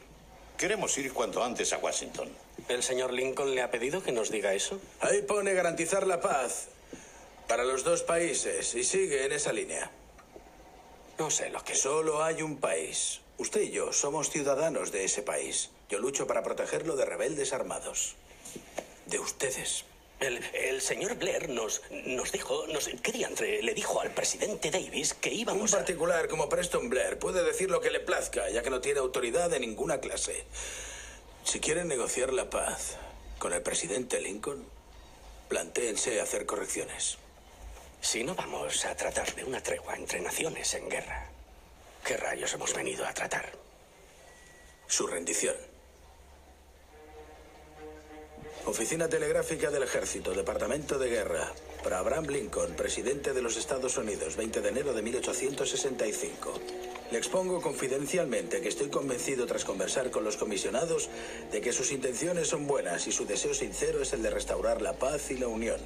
Queremos 0.56 0.97
ir 0.99 1.12
cuanto 1.12 1.45
antes 1.45 1.73
a 1.73 1.78
Washington. 1.78 2.28
¿El 2.68 2.83
señor 2.83 3.12
Lincoln 3.12 3.54
le 3.54 3.62
ha 3.62 3.71
pedido 3.71 4.02
que 4.02 4.12
nos 4.12 4.30
diga 4.30 4.54
eso? 4.54 4.80
Ahí 5.00 5.23
pone 5.23 5.52
garantizar 5.52 6.06
la 6.06 6.21
paz 6.21 6.68
para 7.47 7.64
los 7.64 7.85
dos 7.85 8.02
países 8.02 8.75
y 8.75 8.83
sigue 8.83 9.25
en 9.25 9.33
esa 9.33 9.52
línea. 9.52 9.90
No 11.18 11.30
sé 11.30 11.50
lo 11.50 11.62
que... 11.62 11.75
Solo 11.75 12.23
hay 12.23 12.42
un 12.42 12.59
país. 12.59 13.21
Usted 13.38 13.62
y 13.62 13.71
yo 13.71 13.92
somos 13.92 14.30
ciudadanos 14.30 14.92
de 14.92 15.04
ese 15.04 15.23
país. 15.23 15.71
Yo 15.88 15.99
lucho 15.99 16.26
para 16.26 16.42
protegerlo 16.42 16.97
de 16.97 17.04
rebeldes 17.04 17.52
armados. 17.52 18.16
De 19.06 19.18
ustedes. 19.18 19.85
El, 20.19 20.43
el, 20.55 20.81
señor 20.81 21.17
Blair 21.17 21.51
nos, 21.51 21.83
nos 22.07 22.33
dijo, 22.33 22.67
nos, 22.69 22.89
¿qué 23.03 23.13
diantre? 23.13 23.63
Le 23.63 23.75
dijo 23.75 24.01
al 24.01 24.13
presidente 24.13 24.71
Davis 24.71 25.13
que 25.13 25.33
íbamos 25.33 25.73
Un 25.73 25.79
particular 25.79 26.27
como 26.29 26.49
Preston 26.49 26.89
Blair 26.89 27.19
puede 27.19 27.45
decir 27.45 27.71
lo 27.71 27.83
que 27.83 27.91
le 27.91 28.01
plazca, 28.01 28.49
ya 28.49 28.63
que 28.63 28.71
no 28.71 28.81
tiene 28.81 29.01
autoridad 29.01 29.51
de 29.51 29.61
ninguna 29.61 30.01
clase. 30.01 30.45
Si 31.45 31.61
quieren 31.61 31.89
negociar 31.89 32.33
la 32.33 32.49
paz 32.49 32.97
con 33.39 33.53
el 33.53 33.61
presidente 33.63 34.21
Lincoln, 34.21 34.67
plantéense 35.49 36.21
hacer 36.21 36.47
correcciones. 36.47 37.19
Si 38.01 38.25
no 38.25 38.35
vamos 38.35 38.85
a 38.85 38.97
tratar 38.97 39.35
de 39.35 39.45
una 39.45 39.63
tregua 39.63 39.97
entre 39.97 40.21
naciones 40.21 40.73
en 40.75 40.89
guerra, 40.89 41.29
¿qué 42.05 42.17
rayos 42.17 42.55
hemos 42.55 42.73
venido 42.75 43.07
a 43.07 43.13
tratar? 43.13 43.53
Su 44.87 45.07
rendición. 45.07 45.57
Oficina 48.67 49.09
Telegráfica 49.09 49.71
del 49.71 49.85
Ejército, 49.85 50.33
Departamento 50.35 50.99
de 50.99 51.09
Guerra. 51.09 51.53
Para 51.85 52.01
Abraham 52.01 52.27
Lincoln, 52.27 52.75
presidente 52.75 53.33
de 53.33 53.41
los 53.41 53.57
Estados 53.57 53.97
Unidos, 53.97 54.35
20 54.35 54.61
de 54.61 54.69
enero 54.69 54.93
de 54.93 55.03
1865. 55.03 56.53
Le 57.13 57.17
expongo 57.17 57.63
confidencialmente 57.63 58.61
que 58.61 58.69
estoy 58.69 58.89
convencido 58.89 59.47
tras 59.47 59.65
conversar 59.65 60.11
con 60.11 60.25
los 60.25 60.37
comisionados 60.37 61.09
de 61.53 61.61
que 61.61 61.73
sus 61.73 61.93
intenciones 61.93 62.49
son 62.49 62.67
buenas 62.67 63.07
y 63.07 63.13
su 63.13 63.25
deseo 63.25 63.55
sincero 63.55 64.03
es 64.03 64.13
el 64.13 64.25
de 64.25 64.31
restaurar 64.31 64.83
la 64.83 64.95
paz 64.95 65.31
y 65.31 65.39
la 65.39 65.47
unión. 65.47 65.79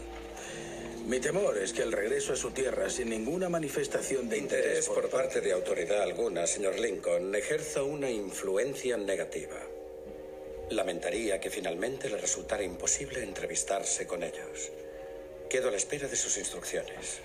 Mi 1.07 1.21
temor 1.21 1.59
es 1.59 1.75
que 1.75 1.83
el 1.83 1.93
regreso 1.93 2.33
a 2.33 2.37
su 2.37 2.51
tierra 2.53 2.89
sin 2.89 3.11
ninguna 3.11 3.51
manifestación 3.51 4.31
de 4.31 4.39
interés, 4.39 4.65
interés 4.65 4.89
por 4.89 5.11
parte 5.11 5.43
de 5.43 5.53
autoridad 5.53 6.01
alguna, 6.01 6.47
señor 6.47 6.79
Lincoln, 6.79 7.35
ejerza 7.35 7.83
una 7.83 8.09
influencia 8.09 8.97
negativa. 8.97 9.61
Lamentaría 10.71 11.41
que 11.41 11.51
finalmente 11.51 12.09
le 12.09 12.17
resultara 12.17 12.63
imposible 12.63 13.25
entrevistarse 13.25 14.07
con 14.07 14.23
ellos. 14.23 14.71
Quedo 15.49 15.67
a 15.67 15.73
la 15.73 15.77
espera 15.77 16.07
de 16.07 16.15
sus 16.15 16.39
instrucciones. 16.39 17.19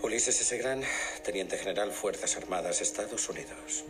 Ulises 0.00 0.40
S. 0.40 0.56
Grant, 0.56 0.84
Teniente 1.24 1.58
General 1.58 1.90
Fuerzas 1.90 2.36
Armadas, 2.36 2.80
Estados 2.80 3.28
Unidos. 3.28 3.84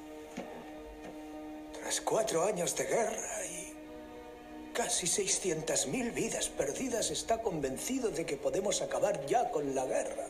Tras 1.79 2.01
cuatro 2.01 2.43
años 2.45 2.75
de 2.75 2.85
guerra 2.85 3.45
y 3.45 3.75
casi 4.73 5.07
600.000 5.07 6.15
vidas 6.15 6.49
perdidas, 6.49 7.11
está 7.11 7.43
convencido 7.43 8.09
de 8.09 8.25
que 8.25 8.39
podemos 8.39 8.81
acabar 8.81 9.27
ya 9.27 9.51
con 9.51 9.75
la 9.75 9.85
guerra. 9.85 10.27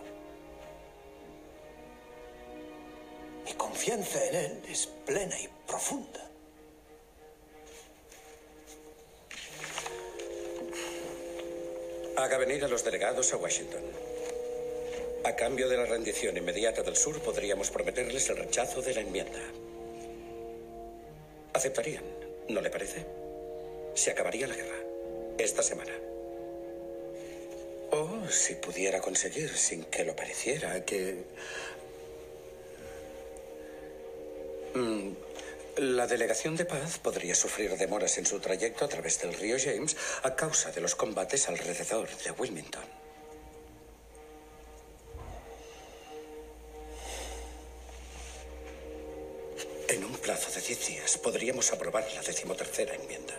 Mi 3.45 3.53
confianza 3.53 4.25
en 4.27 4.35
él 4.35 4.63
es 4.69 4.89
plena 5.07 5.39
y 5.39 5.49
profunda. 5.69 6.28
Haga 12.19 12.37
venir 12.37 12.65
a 12.65 12.69
los 12.69 12.83
delegados 12.83 13.33
a 13.33 13.37
Washington. 13.37 13.81
A 15.23 15.37
cambio 15.37 15.69
de 15.69 15.77
la 15.77 15.85
rendición 15.85 16.37
inmediata 16.37 16.83
del 16.83 16.97
sur, 16.97 17.21
podríamos 17.21 17.71
prometerles 17.71 18.29
el 18.29 18.39
rechazo 18.39 18.83
de 18.83 18.93
la 18.93 19.03
enmienda. 19.03 19.39
¿Aceptarían? 21.53 22.03
¿No 22.49 22.61
le 22.61 22.71
parece? 22.71 23.07
Se 23.95 24.11
acabaría 24.11 24.49
la 24.49 24.57
guerra. 24.57 24.79
Esta 25.39 25.63
semana. 25.63 25.93
O 27.93 28.29
si 28.29 28.57
pudiera 28.57 29.01
conseguir, 29.01 29.57
sin 29.57 29.85
que 29.85 30.05
lo 30.05 30.17
pareciera, 30.17 30.85
que... 30.85 31.23
Mm, 34.75 35.11
la 35.79 36.07
delegación 36.09 36.57
de 36.57 36.65
paz 36.65 36.99
podría 36.99 37.35
sufrir 37.35 37.77
demoras 37.77 38.19
en 38.19 38.27
su 38.27 38.41
trayecto 38.41 38.85
a 38.85 38.89
través 38.89 39.21
del 39.21 39.35
río 39.35 39.57
James 39.63 39.97
a 40.23 40.35
causa 40.35 40.73
de 40.73 40.81
los 40.81 40.95
combates 40.95 41.49
alrededor 41.49 42.09
de 42.09 42.31
Wilmington. 42.33 42.85
En 49.89 50.05
un 50.05 50.17
plazo 50.19 50.51
de 50.53 50.67
10 50.67 50.87
días 50.89 51.19
podríamos 51.19 51.73
aprobar 51.73 52.07
la 52.15 52.23
decimotercera 52.23 52.95
enmienda. 52.95 53.35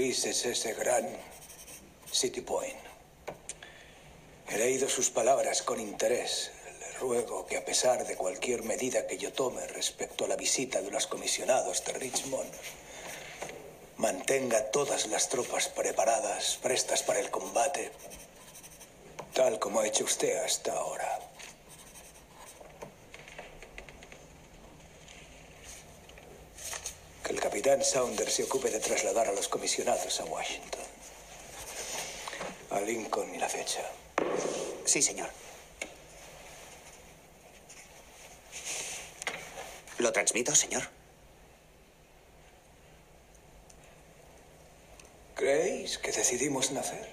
Ulises 0.00 0.46
S. 0.46 0.72
Grant, 0.78 1.10
City 2.10 2.40
Point. 2.40 2.80
He 4.48 4.56
leído 4.56 4.88
sus 4.88 5.10
palabras 5.10 5.60
con 5.60 5.78
interés. 5.78 6.52
Le 6.80 6.98
ruego 6.98 7.44
que 7.44 7.58
a 7.58 7.64
pesar 7.66 8.06
de 8.06 8.16
cualquier 8.16 8.62
medida 8.62 9.06
que 9.06 9.18
yo 9.18 9.30
tome 9.34 9.66
respecto 9.66 10.24
a 10.24 10.28
la 10.28 10.36
visita 10.36 10.80
de 10.80 10.90
los 10.90 11.06
comisionados 11.06 11.84
de 11.84 11.92
Richmond, 11.92 12.50
mantenga 13.98 14.70
todas 14.70 15.06
las 15.06 15.28
tropas 15.28 15.68
preparadas, 15.68 16.58
prestas 16.62 17.02
para 17.02 17.20
el 17.20 17.30
combate, 17.30 17.92
tal 19.34 19.58
como 19.58 19.80
ha 19.80 19.86
hecho 19.86 20.04
usted 20.04 20.34
hasta 20.42 20.72
ahora. 20.72 21.29
Que 27.30 27.36
el 27.36 27.42
capitán 27.42 27.84
Saunders 27.84 28.34
se 28.34 28.42
ocupe 28.42 28.70
de 28.70 28.80
trasladar 28.80 29.28
a 29.28 29.32
los 29.32 29.46
comisionados 29.46 30.18
a 30.18 30.24
Washington. 30.24 30.82
A 32.70 32.80
Lincoln 32.80 33.32
y 33.32 33.38
la 33.38 33.48
fecha. 33.48 33.88
Sí, 34.84 35.00
señor. 35.00 35.30
¿Lo 39.98 40.12
transmito, 40.12 40.56
señor? 40.56 40.82
¿Creéis 45.36 45.98
que 45.98 46.10
decidimos 46.10 46.72
nacer? 46.72 47.08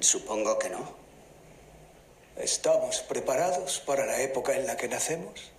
Supongo 0.00 0.58
que 0.58 0.68
no. 0.68 1.03
¿Estamos 2.44 3.00
preparados 3.00 3.80
para 3.80 4.04
la 4.04 4.20
época 4.20 4.54
en 4.54 4.66
la 4.66 4.76
que 4.76 4.86
nacemos? 4.86 5.50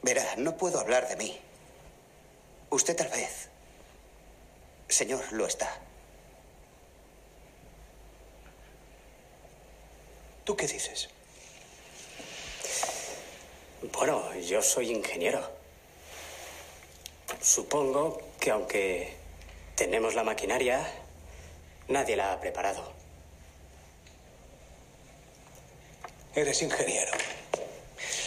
Verá, 0.00 0.24
no 0.38 0.56
puedo 0.56 0.80
hablar 0.80 1.06
de 1.06 1.16
mí. 1.16 1.38
Usted 2.70 2.96
tal 2.96 3.08
vez. 3.08 3.50
Señor, 4.88 5.30
lo 5.34 5.46
está. 5.46 5.70
¿Tú 10.44 10.56
qué 10.56 10.66
dices? 10.66 11.10
Bueno, 13.92 14.34
yo 14.36 14.62
soy 14.62 14.92
ingeniero. 14.92 15.46
Supongo 17.42 18.22
que 18.40 18.50
aunque 18.50 19.14
tenemos 19.74 20.14
la 20.14 20.24
maquinaria, 20.24 20.90
nadie 21.86 22.16
la 22.16 22.32
ha 22.32 22.40
preparado. 22.40 22.95
Eres 26.36 26.60
ingeniero. 26.60 27.12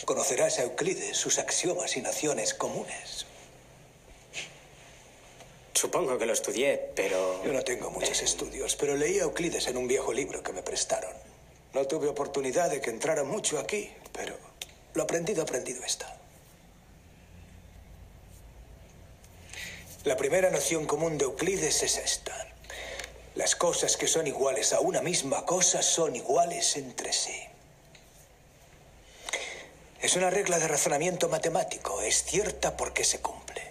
Conocerás 0.03 0.57
a 0.57 0.63
Euclides, 0.63 1.15
sus 1.15 1.37
axiomas 1.37 1.95
y 1.95 2.01
naciones 2.01 2.55
comunes. 2.55 3.27
Supongo 5.75 6.17
que 6.17 6.25
lo 6.25 6.33
estudié, 6.33 6.89
pero... 6.95 7.45
Yo 7.45 7.53
no 7.53 7.61
tengo 7.61 7.91
muchos 7.91 8.23
estudios, 8.23 8.75
pero 8.75 8.95
leí 8.95 9.19
a 9.19 9.23
Euclides 9.25 9.67
en 9.67 9.77
un 9.77 9.87
viejo 9.87 10.11
libro 10.11 10.41
que 10.41 10.51
me 10.51 10.63
prestaron. 10.63 11.13
No 11.75 11.85
tuve 11.85 12.07
oportunidad 12.07 12.71
de 12.71 12.81
que 12.81 12.89
entrara 12.89 13.23
mucho 13.23 13.59
aquí, 13.59 13.91
pero 14.11 14.35
lo 14.95 15.03
aprendido, 15.03 15.43
aprendido 15.43 15.83
está. 15.83 16.17
La 20.05 20.17
primera 20.17 20.49
noción 20.49 20.87
común 20.87 21.19
de 21.19 21.25
Euclides 21.25 21.83
es 21.83 21.97
esta. 21.97 22.35
Las 23.35 23.55
cosas 23.55 23.97
que 23.97 24.07
son 24.07 24.25
iguales 24.25 24.73
a 24.73 24.79
una 24.79 25.03
misma 25.03 25.45
cosa 25.45 25.83
son 25.83 26.15
iguales 26.15 26.75
entre 26.75 27.13
sí. 27.13 27.49
Es 30.01 30.15
una 30.15 30.29
regla 30.29 30.59
de 30.59 30.67
razonamiento 30.67 31.27
matemático. 31.27 32.01
Es 32.01 32.23
cierta 32.23 32.77
porque 32.77 33.03
se 33.03 33.19
cumple. 33.19 33.61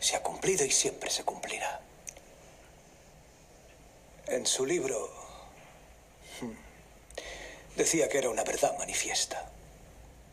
Se 0.00 0.16
ha 0.16 0.22
cumplido 0.22 0.64
y 0.64 0.70
siempre 0.70 1.10
se 1.10 1.24
cumplirá. 1.24 1.80
En 4.28 4.46
su 4.46 4.64
libro 4.64 5.12
hmm, 6.40 7.76
decía 7.76 8.08
que 8.08 8.18
era 8.18 8.30
una 8.30 8.44
verdad 8.44 8.76
manifiesta. 8.78 9.50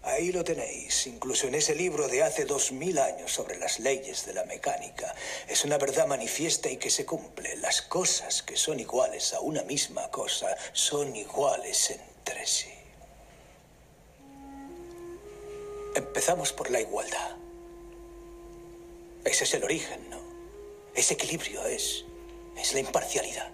Ahí 0.04 0.32
lo 0.32 0.46
tenéis, 0.46 1.06
incluso 1.08 1.48
en 1.48 1.56
ese 1.56 1.76
libro 1.76 2.08
de 2.08 2.24
hace 2.24 2.46
dos 2.46 2.72
mil 2.72 2.98
años 2.98 3.34
sobre 3.34 3.58
las 3.58 3.80
leyes 3.80 4.26
de 4.26 4.34
la 4.34 4.46
mecánica. 4.46 5.14
Es 5.50 5.66
una 5.66 5.78
verdad 5.78 6.08
manifiesta 6.08 6.70
y 6.70 6.78
que 6.78 6.90
se 6.90 7.06
cumple. 7.06 7.58
Las 7.58 7.82
cosas 7.82 8.42
que 8.42 8.56
son 8.56 8.80
iguales 8.80 9.34
a 9.34 9.42
una 9.42 9.64
misma 9.64 10.10
cosa 10.10 10.56
son 10.72 11.14
iguales 11.14 11.92
entre 11.92 12.46
sí. 12.48 12.79
Empezamos 15.96 16.54
por 16.54 16.70
la 16.70 16.82
igualdad. 16.82 17.38
Ese 19.26 19.44
es 19.44 19.54
el 19.54 19.64
origen, 19.64 20.10
¿no? 20.10 20.20
Ese 20.94 21.14
equilibrio 21.16 21.66
es, 21.66 22.06
es 22.58 22.74
la 22.74 22.80
imparcialidad. 22.80 23.52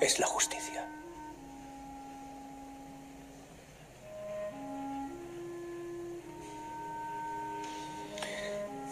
Es 0.00 0.18
la 0.18 0.26
justicia. 0.26 0.86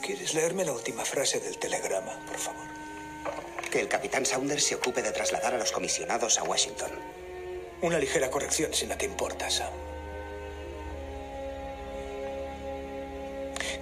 ¿Quieres 0.03 0.33
leerme 0.35 0.65
la 0.65 0.73
última 0.73 1.05
frase 1.05 1.39
del 1.41 1.59
telegrama, 1.59 2.19
por 2.27 2.39
favor? 2.39 2.67
Que 3.71 3.81
el 3.81 3.89
capitán 3.89 4.25
Saunders 4.25 4.65
se 4.65 4.75
ocupe 4.75 5.03
de 5.03 5.13
trasladar 5.13 5.55
a 5.55 5.59
los 5.59 5.73
comisionados 5.73 6.39
a 6.39 6.45
Washington. 6.45 6.91
Una 7.81 7.99
ligera 7.99 8.29
corrección 8.31 8.75
si 8.75 8.87
no 8.87 8.97
te 8.97 9.05
importa, 9.05 9.49
Sam. 9.49 9.73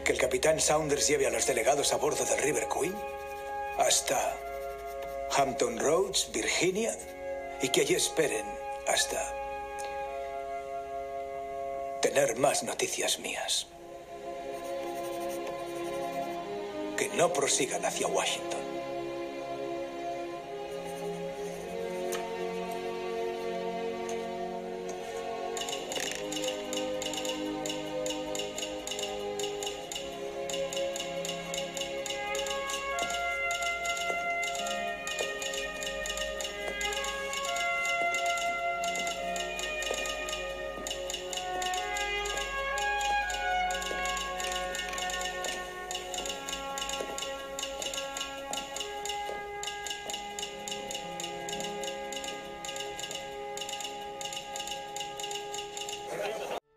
Que 0.05 0.13
el 0.13 0.19
capitán 0.19 0.61
Saunders 0.61 1.09
lleve 1.09 1.27
a 1.27 1.31
los 1.31 1.47
delegados 1.47 1.93
a 1.93 1.97
bordo 1.97 2.25
del 2.25 2.39
River 2.39 2.69
Queen 2.69 2.95
hasta 3.79 4.37
Hampton 5.37 5.79
Roads, 5.79 6.31
Virginia, 6.33 6.95
y 7.63 7.69
que 7.71 7.81
allí 7.81 7.95
esperen 7.95 8.47
hasta 8.87 9.35
tener 12.03 12.37
más 12.37 12.63
noticias 12.63 13.19
mías. 13.19 13.67
Que 16.97 17.09
no 17.09 17.33
prosigan 17.33 17.85
hacia 17.85 18.07
Washington. 18.07 18.56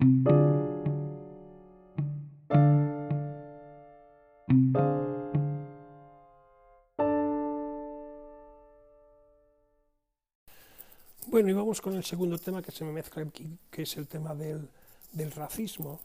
Bueno, 0.01 0.29
y 11.49 11.53
vamos 11.53 11.81
con 11.81 11.97
el 11.97 12.05
segundo 12.05 12.37
tema 12.37 12.61
que 12.61 12.71
se 12.71 12.85
me 12.85 12.93
mezcla 12.93 13.27
que 13.69 13.81
es 13.81 13.97
el 13.97 14.07
tema 14.07 14.33
del, 14.33 14.69
del 15.11 15.31
racismo. 15.31 15.99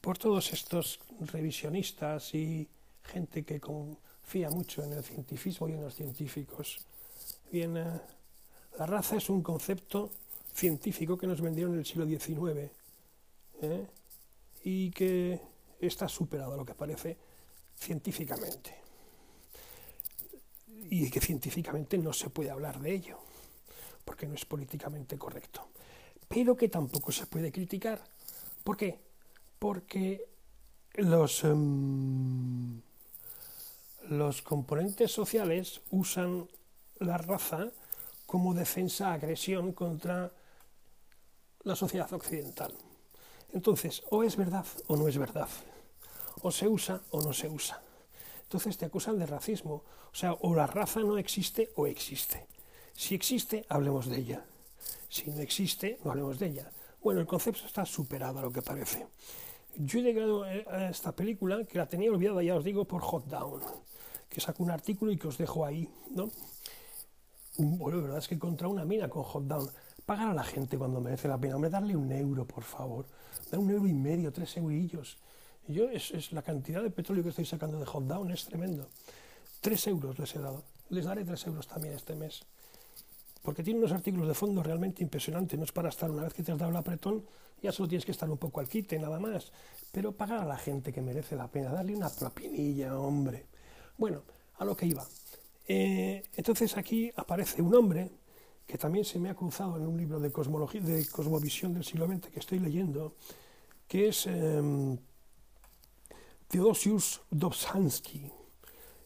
Por 0.00 0.18
todos 0.18 0.52
estos 0.52 0.98
revisionistas 1.20 2.34
y 2.34 2.66
gente 3.04 3.44
que 3.44 3.60
confía 3.60 4.50
mucho 4.50 4.82
en 4.82 4.94
el 4.94 5.04
cientifismo 5.04 5.68
y 5.68 5.74
en 5.74 5.82
los 5.82 5.94
científicos. 5.94 6.78
Bien, 7.52 7.74
la 7.74 8.86
raza 8.86 9.16
es 9.16 9.30
un 9.30 9.42
concepto 9.42 10.10
científico 10.52 11.16
que 11.16 11.28
nos 11.28 11.40
vendieron 11.40 11.74
en 11.74 11.78
el 11.78 11.86
siglo 11.86 12.04
XIX 12.04 12.72
¿eh? 13.62 13.86
y 14.64 14.90
que 14.90 15.40
está 15.80 16.08
superado 16.08 16.56
lo 16.56 16.64
que 16.64 16.74
parece 16.74 17.16
científicamente. 17.76 18.74
Y 20.88 21.10
que 21.10 21.20
científicamente 21.20 21.98
no 21.98 22.12
se 22.12 22.30
puede 22.30 22.50
hablar 22.50 22.80
de 22.80 22.94
ello 22.94 23.18
porque 24.06 24.26
no 24.26 24.34
es 24.34 24.44
políticamente 24.44 25.18
correcto, 25.18 25.68
pero 26.28 26.56
que 26.56 26.68
tampoco 26.68 27.10
se 27.10 27.26
puede 27.26 27.50
criticar. 27.50 28.00
¿Por 28.62 28.76
qué? 28.76 29.00
Porque 29.58 30.28
los, 30.94 31.42
um, 31.42 32.80
los 34.08 34.42
componentes 34.42 35.10
sociales 35.10 35.80
usan 35.90 36.48
la 37.00 37.18
raza 37.18 37.68
como 38.26 38.54
defensa, 38.54 39.12
agresión 39.12 39.72
contra 39.72 40.32
la 41.64 41.76
sociedad 41.76 42.12
occidental. 42.12 42.72
Entonces, 43.52 44.02
o 44.10 44.22
es 44.22 44.36
verdad 44.36 44.66
o 44.86 44.96
no 44.96 45.08
es 45.08 45.18
verdad. 45.18 45.48
O 46.42 46.50
se 46.50 46.68
usa 46.68 47.00
o 47.10 47.22
no 47.22 47.32
se 47.32 47.48
usa. 47.48 47.82
Entonces 48.42 48.76
te 48.76 48.84
acusan 48.84 49.18
de 49.18 49.26
racismo. 49.26 49.82
O 50.12 50.14
sea, 50.14 50.34
o 50.34 50.54
la 50.54 50.66
raza 50.66 51.00
no 51.00 51.18
existe 51.18 51.70
o 51.76 51.86
existe. 51.86 52.46
Si 52.94 53.14
existe, 53.14 53.64
hablemos 53.68 54.08
de 54.08 54.18
ella. 54.18 54.44
Si 55.08 55.30
no 55.30 55.40
existe, 55.40 55.98
no 56.04 56.10
hablemos 56.12 56.38
de 56.38 56.46
ella. 56.46 56.70
Bueno, 57.02 57.20
el 57.20 57.26
concepto 57.26 57.66
está 57.66 57.84
superado 57.84 58.38
a 58.38 58.42
lo 58.42 58.50
que 58.50 58.62
parece. 58.62 59.06
Yo 59.76 59.98
he 59.98 60.02
llegado 60.02 60.44
a 60.44 60.88
esta 60.88 61.12
película, 61.12 61.64
que 61.64 61.78
la 61.78 61.86
tenía 61.86 62.10
olvidada, 62.10 62.42
ya 62.42 62.56
os 62.56 62.64
digo, 62.64 62.86
por 62.86 63.02
Hot 63.02 63.26
Down, 63.26 63.62
que 64.28 64.40
saco 64.40 64.62
un 64.62 64.70
artículo 64.70 65.12
y 65.12 65.18
que 65.18 65.28
os 65.28 65.36
dejo 65.36 65.66
ahí, 65.66 65.88
¿no? 66.10 66.30
Bueno, 67.58 67.98
la 67.98 68.02
verdad 68.04 68.18
es 68.18 68.28
que 68.28 68.38
contra 68.38 68.68
una 68.68 68.84
mina 68.84 69.08
con 69.08 69.22
Hot 69.22 69.44
Down, 69.44 69.70
pagar 70.06 70.28
a 70.28 70.34
la 70.34 70.44
gente 70.44 70.78
cuando 70.78 71.00
merece 71.00 71.28
la 71.28 71.36
pena, 71.38 71.56
hombre, 71.56 71.70
darle 71.70 71.96
un 71.96 72.10
euro, 72.12 72.46
por 72.46 72.62
favor, 72.62 73.06
dar 73.50 73.60
un 73.60 73.70
euro 73.70 73.86
y 73.86 73.92
medio, 73.92 74.32
tres 74.32 74.56
eurillos. 74.56 75.18
Yo, 75.68 75.90
es, 75.90 76.32
la 76.32 76.42
cantidad 76.42 76.82
de 76.82 76.90
petróleo 76.90 77.24
que 77.24 77.30
estoy 77.30 77.44
sacando 77.44 77.78
de 77.78 77.86
Hot 77.86 78.04
Down, 78.04 78.30
es 78.30 78.44
tremendo. 78.44 78.88
Tres 79.60 79.86
euros 79.88 80.18
les 80.18 80.34
he 80.36 80.38
dado, 80.38 80.62
les 80.90 81.04
daré 81.04 81.24
tres 81.24 81.46
euros 81.46 81.66
también 81.66 81.94
este 81.94 82.14
mes 82.14 82.46
porque 83.46 83.62
tiene 83.62 83.78
unos 83.78 83.92
artículos 83.92 84.26
de 84.26 84.34
fondo 84.34 84.60
realmente 84.60 85.04
impresionantes. 85.04 85.56
No 85.56 85.64
es 85.64 85.70
para 85.70 85.88
estar 85.88 86.10
una 86.10 86.24
vez 86.24 86.34
que 86.34 86.42
te 86.42 86.50
has 86.50 86.58
dado 86.58 86.72
el 86.72 86.76
apretón, 86.76 87.24
ya 87.62 87.70
solo 87.70 87.88
tienes 87.88 88.04
que 88.04 88.10
estar 88.10 88.28
un 88.28 88.38
poco 88.38 88.58
al 88.58 88.68
quite, 88.68 88.98
nada 88.98 89.20
más. 89.20 89.52
Pero 89.92 90.10
pagar 90.10 90.40
a 90.40 90.44
la 90.44 90.58
gente 90.58 90.92
que 90.92 91.00
merece 91.00 91.36
la 91.36 91.46
pena, 91.46 91.70
darle 91.70 91.94
una 91.94 92.10
propinilla, 92.10 92.98
hombre. 92.98 93.46
Bueno, 93.96 94.22
a 94.58 94.64
lo 94.64 94.76
que 94.76 94.86
iba. 94.86 95.06
Eh, 95.68 96.24
entonces 96.34 96.76
aquí 96.76 97.12
aparece 97.14 97.62
un 97.62 97.72
hombre 97.76 98.10
que 98.66 98.78
también 98.78 99.04
se 99.04 99.18
me 99.18 99.30
ha 99.30 99.34
cruzado 99.34 99.76
en 99.76 99.86
un 99.86 99.96
libro 99.96 100.18
de 100.18 100.32
cosmología, 100.32 100.80
de 100.80 101.06
cosmovisión 101.06 101.74
del 101.74 101.84
siglo 101.84 102.06
XX 102.06 102.28
que 102.28 102.40
estoy 102.40 102.58
leyendo, 102.58 103.14
que 103.86 104.08
es 104.08 104.26
eh, 104.26 104.98
Theodosius 106.48 107.22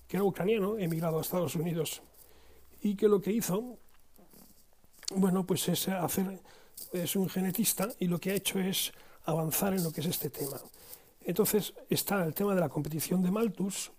que 0.08 0.16
era 0.16 0.24
ucraniano, 0.24 0.78
emigrado 0.78 1.18
a 1.18 1.20
Estados 1.20 1.54
Unidos, 1.54 2.02
y 2.82 2.96
que 2.96 3.06
lo 3.06 3.20
que 3.20 3.32
hizo 3.32 3.78
bueno, 5.14 5.44
pues 5.44 5.68
es 5.68 5.88
hacer, 5.88 6.40
es 6.92 7.16
un 7.16 7.28
genetista 7.28 7.88
y 7.98 8.06
lo 8.06 8.18
que 8.18 8.30
ha 8.30 8.34
hecho 8.34 8.58
es 8.58 8.92
avanzar 9.24 9.74
en 9.74 9.82
lo 9.82 9.92
que 9.92 10.00
es 10.00 10.06
este 10.06 10.30
tema. 10.30 10.60
Entonces 11.22 11.74
está 11.88 12.24
el 12.24 12.34
tema 12.34 12.54
de 12.54 12.60
la 12.60 12.68
competición 12.68 13.22
de 13.22 13.30
Malthus, 13.30 13.90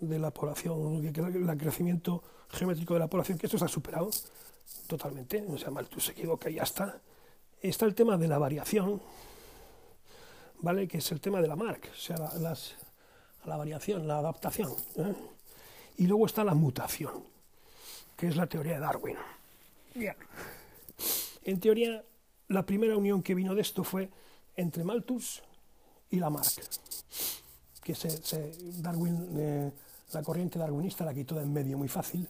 de 0.00 0.18
la 0.18 0.30
población, 0.30 1.04
el 1.04 1.58
crecimiento 1.58 2.22
geométrico 2.50 2.94
de 2.94 3.00
la 3.00 3.08
población, 3.08 3.38
que 3.38 3.46
esto 3.46 3.56
está 3.56 3.68
superado 3.68 4.10
totalmente, 4.86 5.44
o 5.48 5.58
sea, 5.58 5.70
Malthus 5.70 6.06
se 6.06 6.12
equivoca 6.12 6.50
y 6.50 6.54
ya 6.54 6.62
está. 6.62 7.00
Está 7.60 7.86
el 7.86 7.94
tema 7.94 8.16
de 8.16 8.28
la 8.28 8.38
variación, 8.38 9.00
¿vale? 10.60 10.86
Que 10.86 10.98
es 10.98 11.12
el 11.12 11.20
tema 11.20 11.40
de 11.40 11.48
la 11.48 11.56
Mark, 11.56 11.82
o 11.92 11.96
sea, 11.96 12.16
la, 12.16 12.56
la 13.44 13.56
variación, 13.56 14.06
la 14.06 14.18
adaptación. 14.18 14.72
¿eh? 14.96 15.14
Y 15.98 16.06
luego 16.06 16.26
está 16.26 16.44
la 16.44 16.54
mutación, 16.54 17.24
que 18.16 18.28
es 18.28 18.36
la 18.36 18.46
teoría 18.46 18.74
de 18.74 18.80
Darwin. 18.80 19.16
Bien. 19.94 20.16
En 21.42 21.60
teoría, 21.60 22.04
la 22.48 22.64
primera 22.64 22.96
unión 22.96 23.22
que 23.22 23.34
vino 23.34 23.54
de 23.54 23.62
esto 23.62 23.82
fue 23.82 24.08
entre 24.56 24.84
Malthus 24.84 25.42
y 26.10 26.18
Lamarck, 26.18 26.62
que 27.82 27.94
se, 27.94 28.52
Darwin, 28.80 29.28
eh, 29.38 29.72
la 30.12 30.22
corriente 30.22 30.58
darwinista 30.58 31.04
la 31.04 31.14
quitó 31.14 31.34
de 31.34 31.42
en 31.42 31.52
medio 31.52 31.78
muy 31.78 31.88
fácil. 31.88 32.28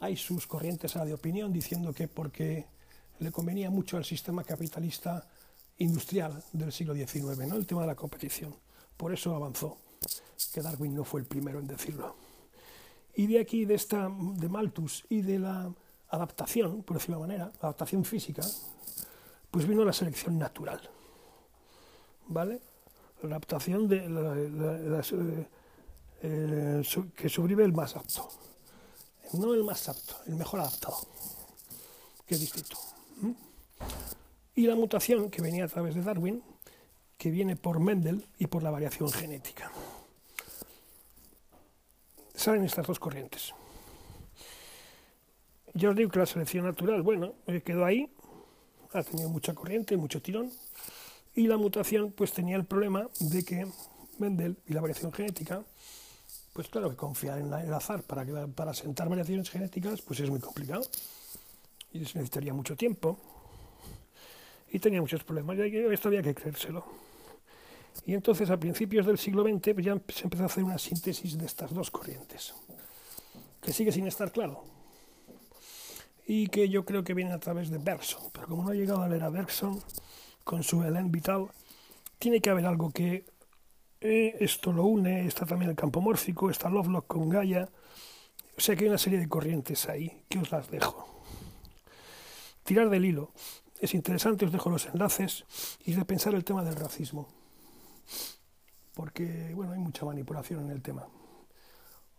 Hay 0.00 0.16
sus 0.16 0.46
corrientes 0.46 0.94
de 0.94 1.14
opinión 1.14 1.52
diciendo 1.52 1.92
que 1.92 2.08
porque 2.08 2.66
le 3.18 3.32
convenía 3.32 3.70
mucho 3.70 3.96
al 3.96 4.04
sistema 4.04 4.44
capitalista 4.44 5.26
industrial 5.78 6.42
del 6.52 6.72
siglo 6.72 6.94
XIX, 6.94 7.38
¿no? 7.46 7.56
el 7.56 7.66
tema 7.66 7.82
de 7.82 7.88
la 7.88 7.94
competición. 7.94 8.54
Por 8.96 9.12
eso 9.12 9.34
avanzó, 9.34 9.78
que 10.52 10.62
Darwin 10.62 10.94
no 10.94 11.04
fue 11.04 11.20
el 11.20 11.26
primero 11.26 11.58
en 11.58 11.66
decirlo. 11.66 12.14
Y 13.14 13.26
de 13.26 13.40
aquí, 13.40 13.64
de, 13.64 13.74
esta, 13.74 14.08
de 14.08 14.48
Malthus 14.48 15.04
y 15.08 15.22
de 15.22 15.38
la 15.38 15.72
adaptación, 16.10 16.82
por 16.82 16.98
decirlo 16.98 17.26
de 17.26 17.34
adaptación 17.34 18.04
física, 18.04 18.42
pues 19.50 19.66
vino 19.66 19.84
la 19.84 19.92
selección 19.92 20.38
natural. 20.38 20.80
¿Vale? 22.28 22.60
La 23.22 23.30
adaptación 23.30 23.88
de 23.88 24.08
la, 24.08 25.02
eh, 26.22 26.82
que 27.16 27.28
sobrevive 27.28 27.64
el 27.64 27.72
más 27.72 27.96
apto. 27.96 28.28
No 29.32 29.54
el 29.54 29.64
más 29.64 29.88
apto, 29.88 30.16
el 30.26 30.36
mejor 30.36 30.60
adaptado, 30.60 30.96
que 32.26 32.34
es 32.34 32.40
distinto. 32.40 32.78
Y 34.54 34.66
la 34.66 34.74
mutación 34.74 35.30
que 35.30 35.42
venía 35.42 35.64
a 35.64 35.68
través 35.68 35.94
de 35.94 36.02
Darwin, 36.02 36.42
que 37.16 37.30
viene 37.30 37.56
por 37.56 37.80
Mendel 37.80 38.26
y 38.38 38.46
por 38.46 38.62
la 38.62 38.70
variación 38.70 39.10
genética. 39.10 39.70
Salen 42.34 42.64
estas 42.64 42.86
dos 42.86 42.98
corrientes. 42.98 43.52
Yo 45.74 45.90
os 45.90 45.96
digo 45.96 46.10
que 46.10 46.20
la 46.20 46.26
selección 46.26 46.64
natural, 46.64 47.02
bueno, 47.02 47.34
quedó 47.64 47.84
ahí, 47.84 48.10
ha 48.92 49.02
tenido 49.02 49.28
mucha 49.28 49.54
corriente, 49.54 49.96
mucho 49.96 50.22
tirón, 50.22 50.50
y 51.34 51.46
la 51.46 51.56
mutación 51.56 52.12
pues 52.12 52.32
tenía 52.32 52.56
el 52.56 52.64
problema 52.64 53.08
de 53.20 53.44
que 53.44 53.66
Mendel 54.18 54.56
y 54.66 54.72
la 54.72 54.80
variación 54.80 55.12
genética, 55.12 55.62
pues 56.58 56.70
claro 56.70 56.90
que 56.90 56.96
confiar 56.96 57.38
en, 57.38 57.52
el 57.52 57.72
azar 57.72 58.02
para, 58.02 58.26
que, 58.26 58.32
para 58.32 58.74
sentar 58.74 59.08
variaciones 59.08 59.48
genéticas 59.48 60.02
pues 60.02 60.18
es 60.18 60.28
muy 60.28 60.40
complicado 60.40 60.82
y 61.92 62.04
se 62.04 62.18
necesitaría 62.18 62.52
mucho 62.52 62.74
tiempo 62.74 63.16
y 64.68 64.80
tenía 64.80 65.00
muchos 65.00 65.22
problemas, 65.22 65.56
y 65.56 65.76
esto 65.76 66.08
había 66.08 66.20
que 66.20 66.34
creérselo. 66.34 66.84
Y 68.06 68.14
entonces 68.14 68.50
a 68.50 68.56
principios 68.56 69.06
del 69.06 69.18
siglo 69.18 69.44
XX 69.44 69.72
pues, 69.72 69.86
ya 69.86 69.96
se 70.08 70.24
empezó 70.24 70.42
a 70.42 70.46
hacer 70.46 70.64
una 70.64 70.78
síntesis 70.78 71.38
de 71.38 71.46
estas 71.46 71.72
dos 71.72 71.92
corrientes, 71.92 72.52
que 73.62 73.72
sigue 73.72 73.92
sin 73.92 74.08
estar 74.08 74.32
claro, 74.32 74.64
y 76.26 76.48
que 76.48 76.68
yo 76.68 76.84
creo 76.84 77.04
que 77.04 77.14
viene 77.14 77.34
a 77.34 77.38
través 77.38 77.70
de 77.70 77.78
Bergson. 77.78 78.32
Pero 78.32 78.48
como 78.48 78.64
no 78.64 78.70
ha 78.70 78.74
llegado 78.74 79.00
a 79.00 79.08
leer 79.08 79.22
a 79.22 79.30
Bergson 79.30 79.80
con 80.42 80.64
su 80.64 80.82
Helen 80.82 81.12
Vital, 81.12 81.46
tiene 82.18 82.40
que 82.40 82.50
haber 82.50 82.66
algo 82.66 82.90
que 82.90 83.37
esto 84.00 84.72
lo 84.72 84.84
une, 84.84 85.26
está 85.26 85.44
también 85.44 85.70
el 85.70 85.76
campo 85.76 86.00
mórfico, 86.00 86.50
está 86.50 86.68
Lovelock 86.68 87.06
con 87.06 87.28
Gaia, 87.28 87.68
o 88.56 88.60
sea 88.60 88.76
que 88.76 88.84
hay 88.84 88.88
una 88.88 88.98
serie 88.98 89.18
de 89.18 89.28
corrientes 89.28 89.88
ahí 89.88 90.24
que 90.28 90.38
os 90.38 90.50
las 90.50 90.70
dejo. 90.70 91.22
Tirar 92.64 92.90
del 92.90 93.04
hilo. 93.04 93.32
Es 93.80 93.94
interesante, 93.94 94.44
os 94.44 94.52
dejo 94.52 94.70
los 94.70 94.86
enlaces 94.86 95.44
y 95.84 95.92
de 95.94 96.04
pensar 96.04 96.34
el 96.34 96.44
tema 96.44 96.64
del 96.64 96.74
racismo. 96.74 97.28
Porque, 98.94 99.52
bueno, 99.54 99.72
hay 99.72 99.78
mucha 99.78 100.04
manipulación 100.04 100.64
en 100.64 100.70
el 100.70 100.82
tema. 100.82 101.06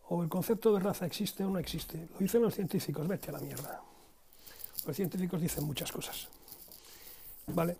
O 0.07 0.23
el 0.23 0.29
concepto 0.29 0.73
de 0.73 0.79
raza 0.79 1.05
existe 1.05 1.43
o 1.43 1.49
no 1.49 1.59
existe. 1.59 2.07
Lo 2.13 2.19
dicen 2.19 2.41
los 2.41 2.55
científicos, 2.55 3.05
vete 3.07 3.29
a 3.29 3.33
la 3.33 3.39
mierda. 3.39 3.81
Los 4.87 4.95
científicos 4.95 5.41
dicen 5.41 5.65
muchas 5.65 5.91
cosas. 5.91 6.29
¿Vale? 7.47 7.75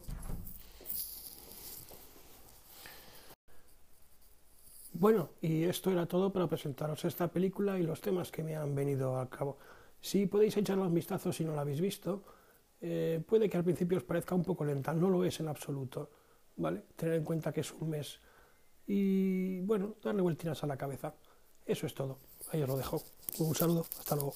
Bueno, 5.00 5.30
y 5.40 5.64
esto 5.64 5.92
era 5.92 6.06
todo 6.06 6.30
para 6.34 6.48
presentaros 6.48 7.06
esta 7.06 7.30
película 7.30 7.80
y 7.80 7.84
los 7.84 8.02
temas 8.02 8.32
que 8.32 8.44
me 8.44 8.58
han 8.58 8.76
venido 8.76 9.18
a 9.18 9.30
cabo. 9.30 9.58
Si 10.02 10.26
podéis 10.26 10.58
echarle 10.58 10.84
un 10.84 10.94
vistazo 10.94 11.32
si 11.32 11.46
no 11.46 11.56
la 11.56 11.62
habéis 11.62 11.80
visto, 11.80 12.22
eh, 12.82 13.24
puede 13.26 13.50
que 13.50 13.56
al 13.56 13.64
principio 13.64 13.98
os 13.98 14.04
parezca 14.04 14.36
un 14.36 14.44
poco 14.44 14.66
lenta, 14.66 14.94
no 14.94 15.10
lo 15.10 15.24
es 15.24 15.40
en 15.40 15.48
absoluto, 15.48 16.10
¿vale? 16.58 16.84
Tener 16.98 17.16
en 17.16 17.24
cuenta 17.24 17.54
que 17.54 17.62
es 17.62 17.72
un 17.72 17.92
mes 17.92 18.20
y, 18.88 19.62
bueno, 19.62 19.96
darle 20.04 20.22
vueltinas 20.22 20.62
a 20.66 20.68
la 20.68 20.76
cabeza. 20.76 21.14
Eso 21.66 21.86
es 21.86 21.94
todo. 21.94 22.18
Ahí 22.52 22.62
os 22.62 22.68
lo 22.68 22.76
dejo. 22.76 23.02
Un 23.38 23.56
saludo, 23.56 23.86
hasta 23.98 24.16
luego. 24.16 24.34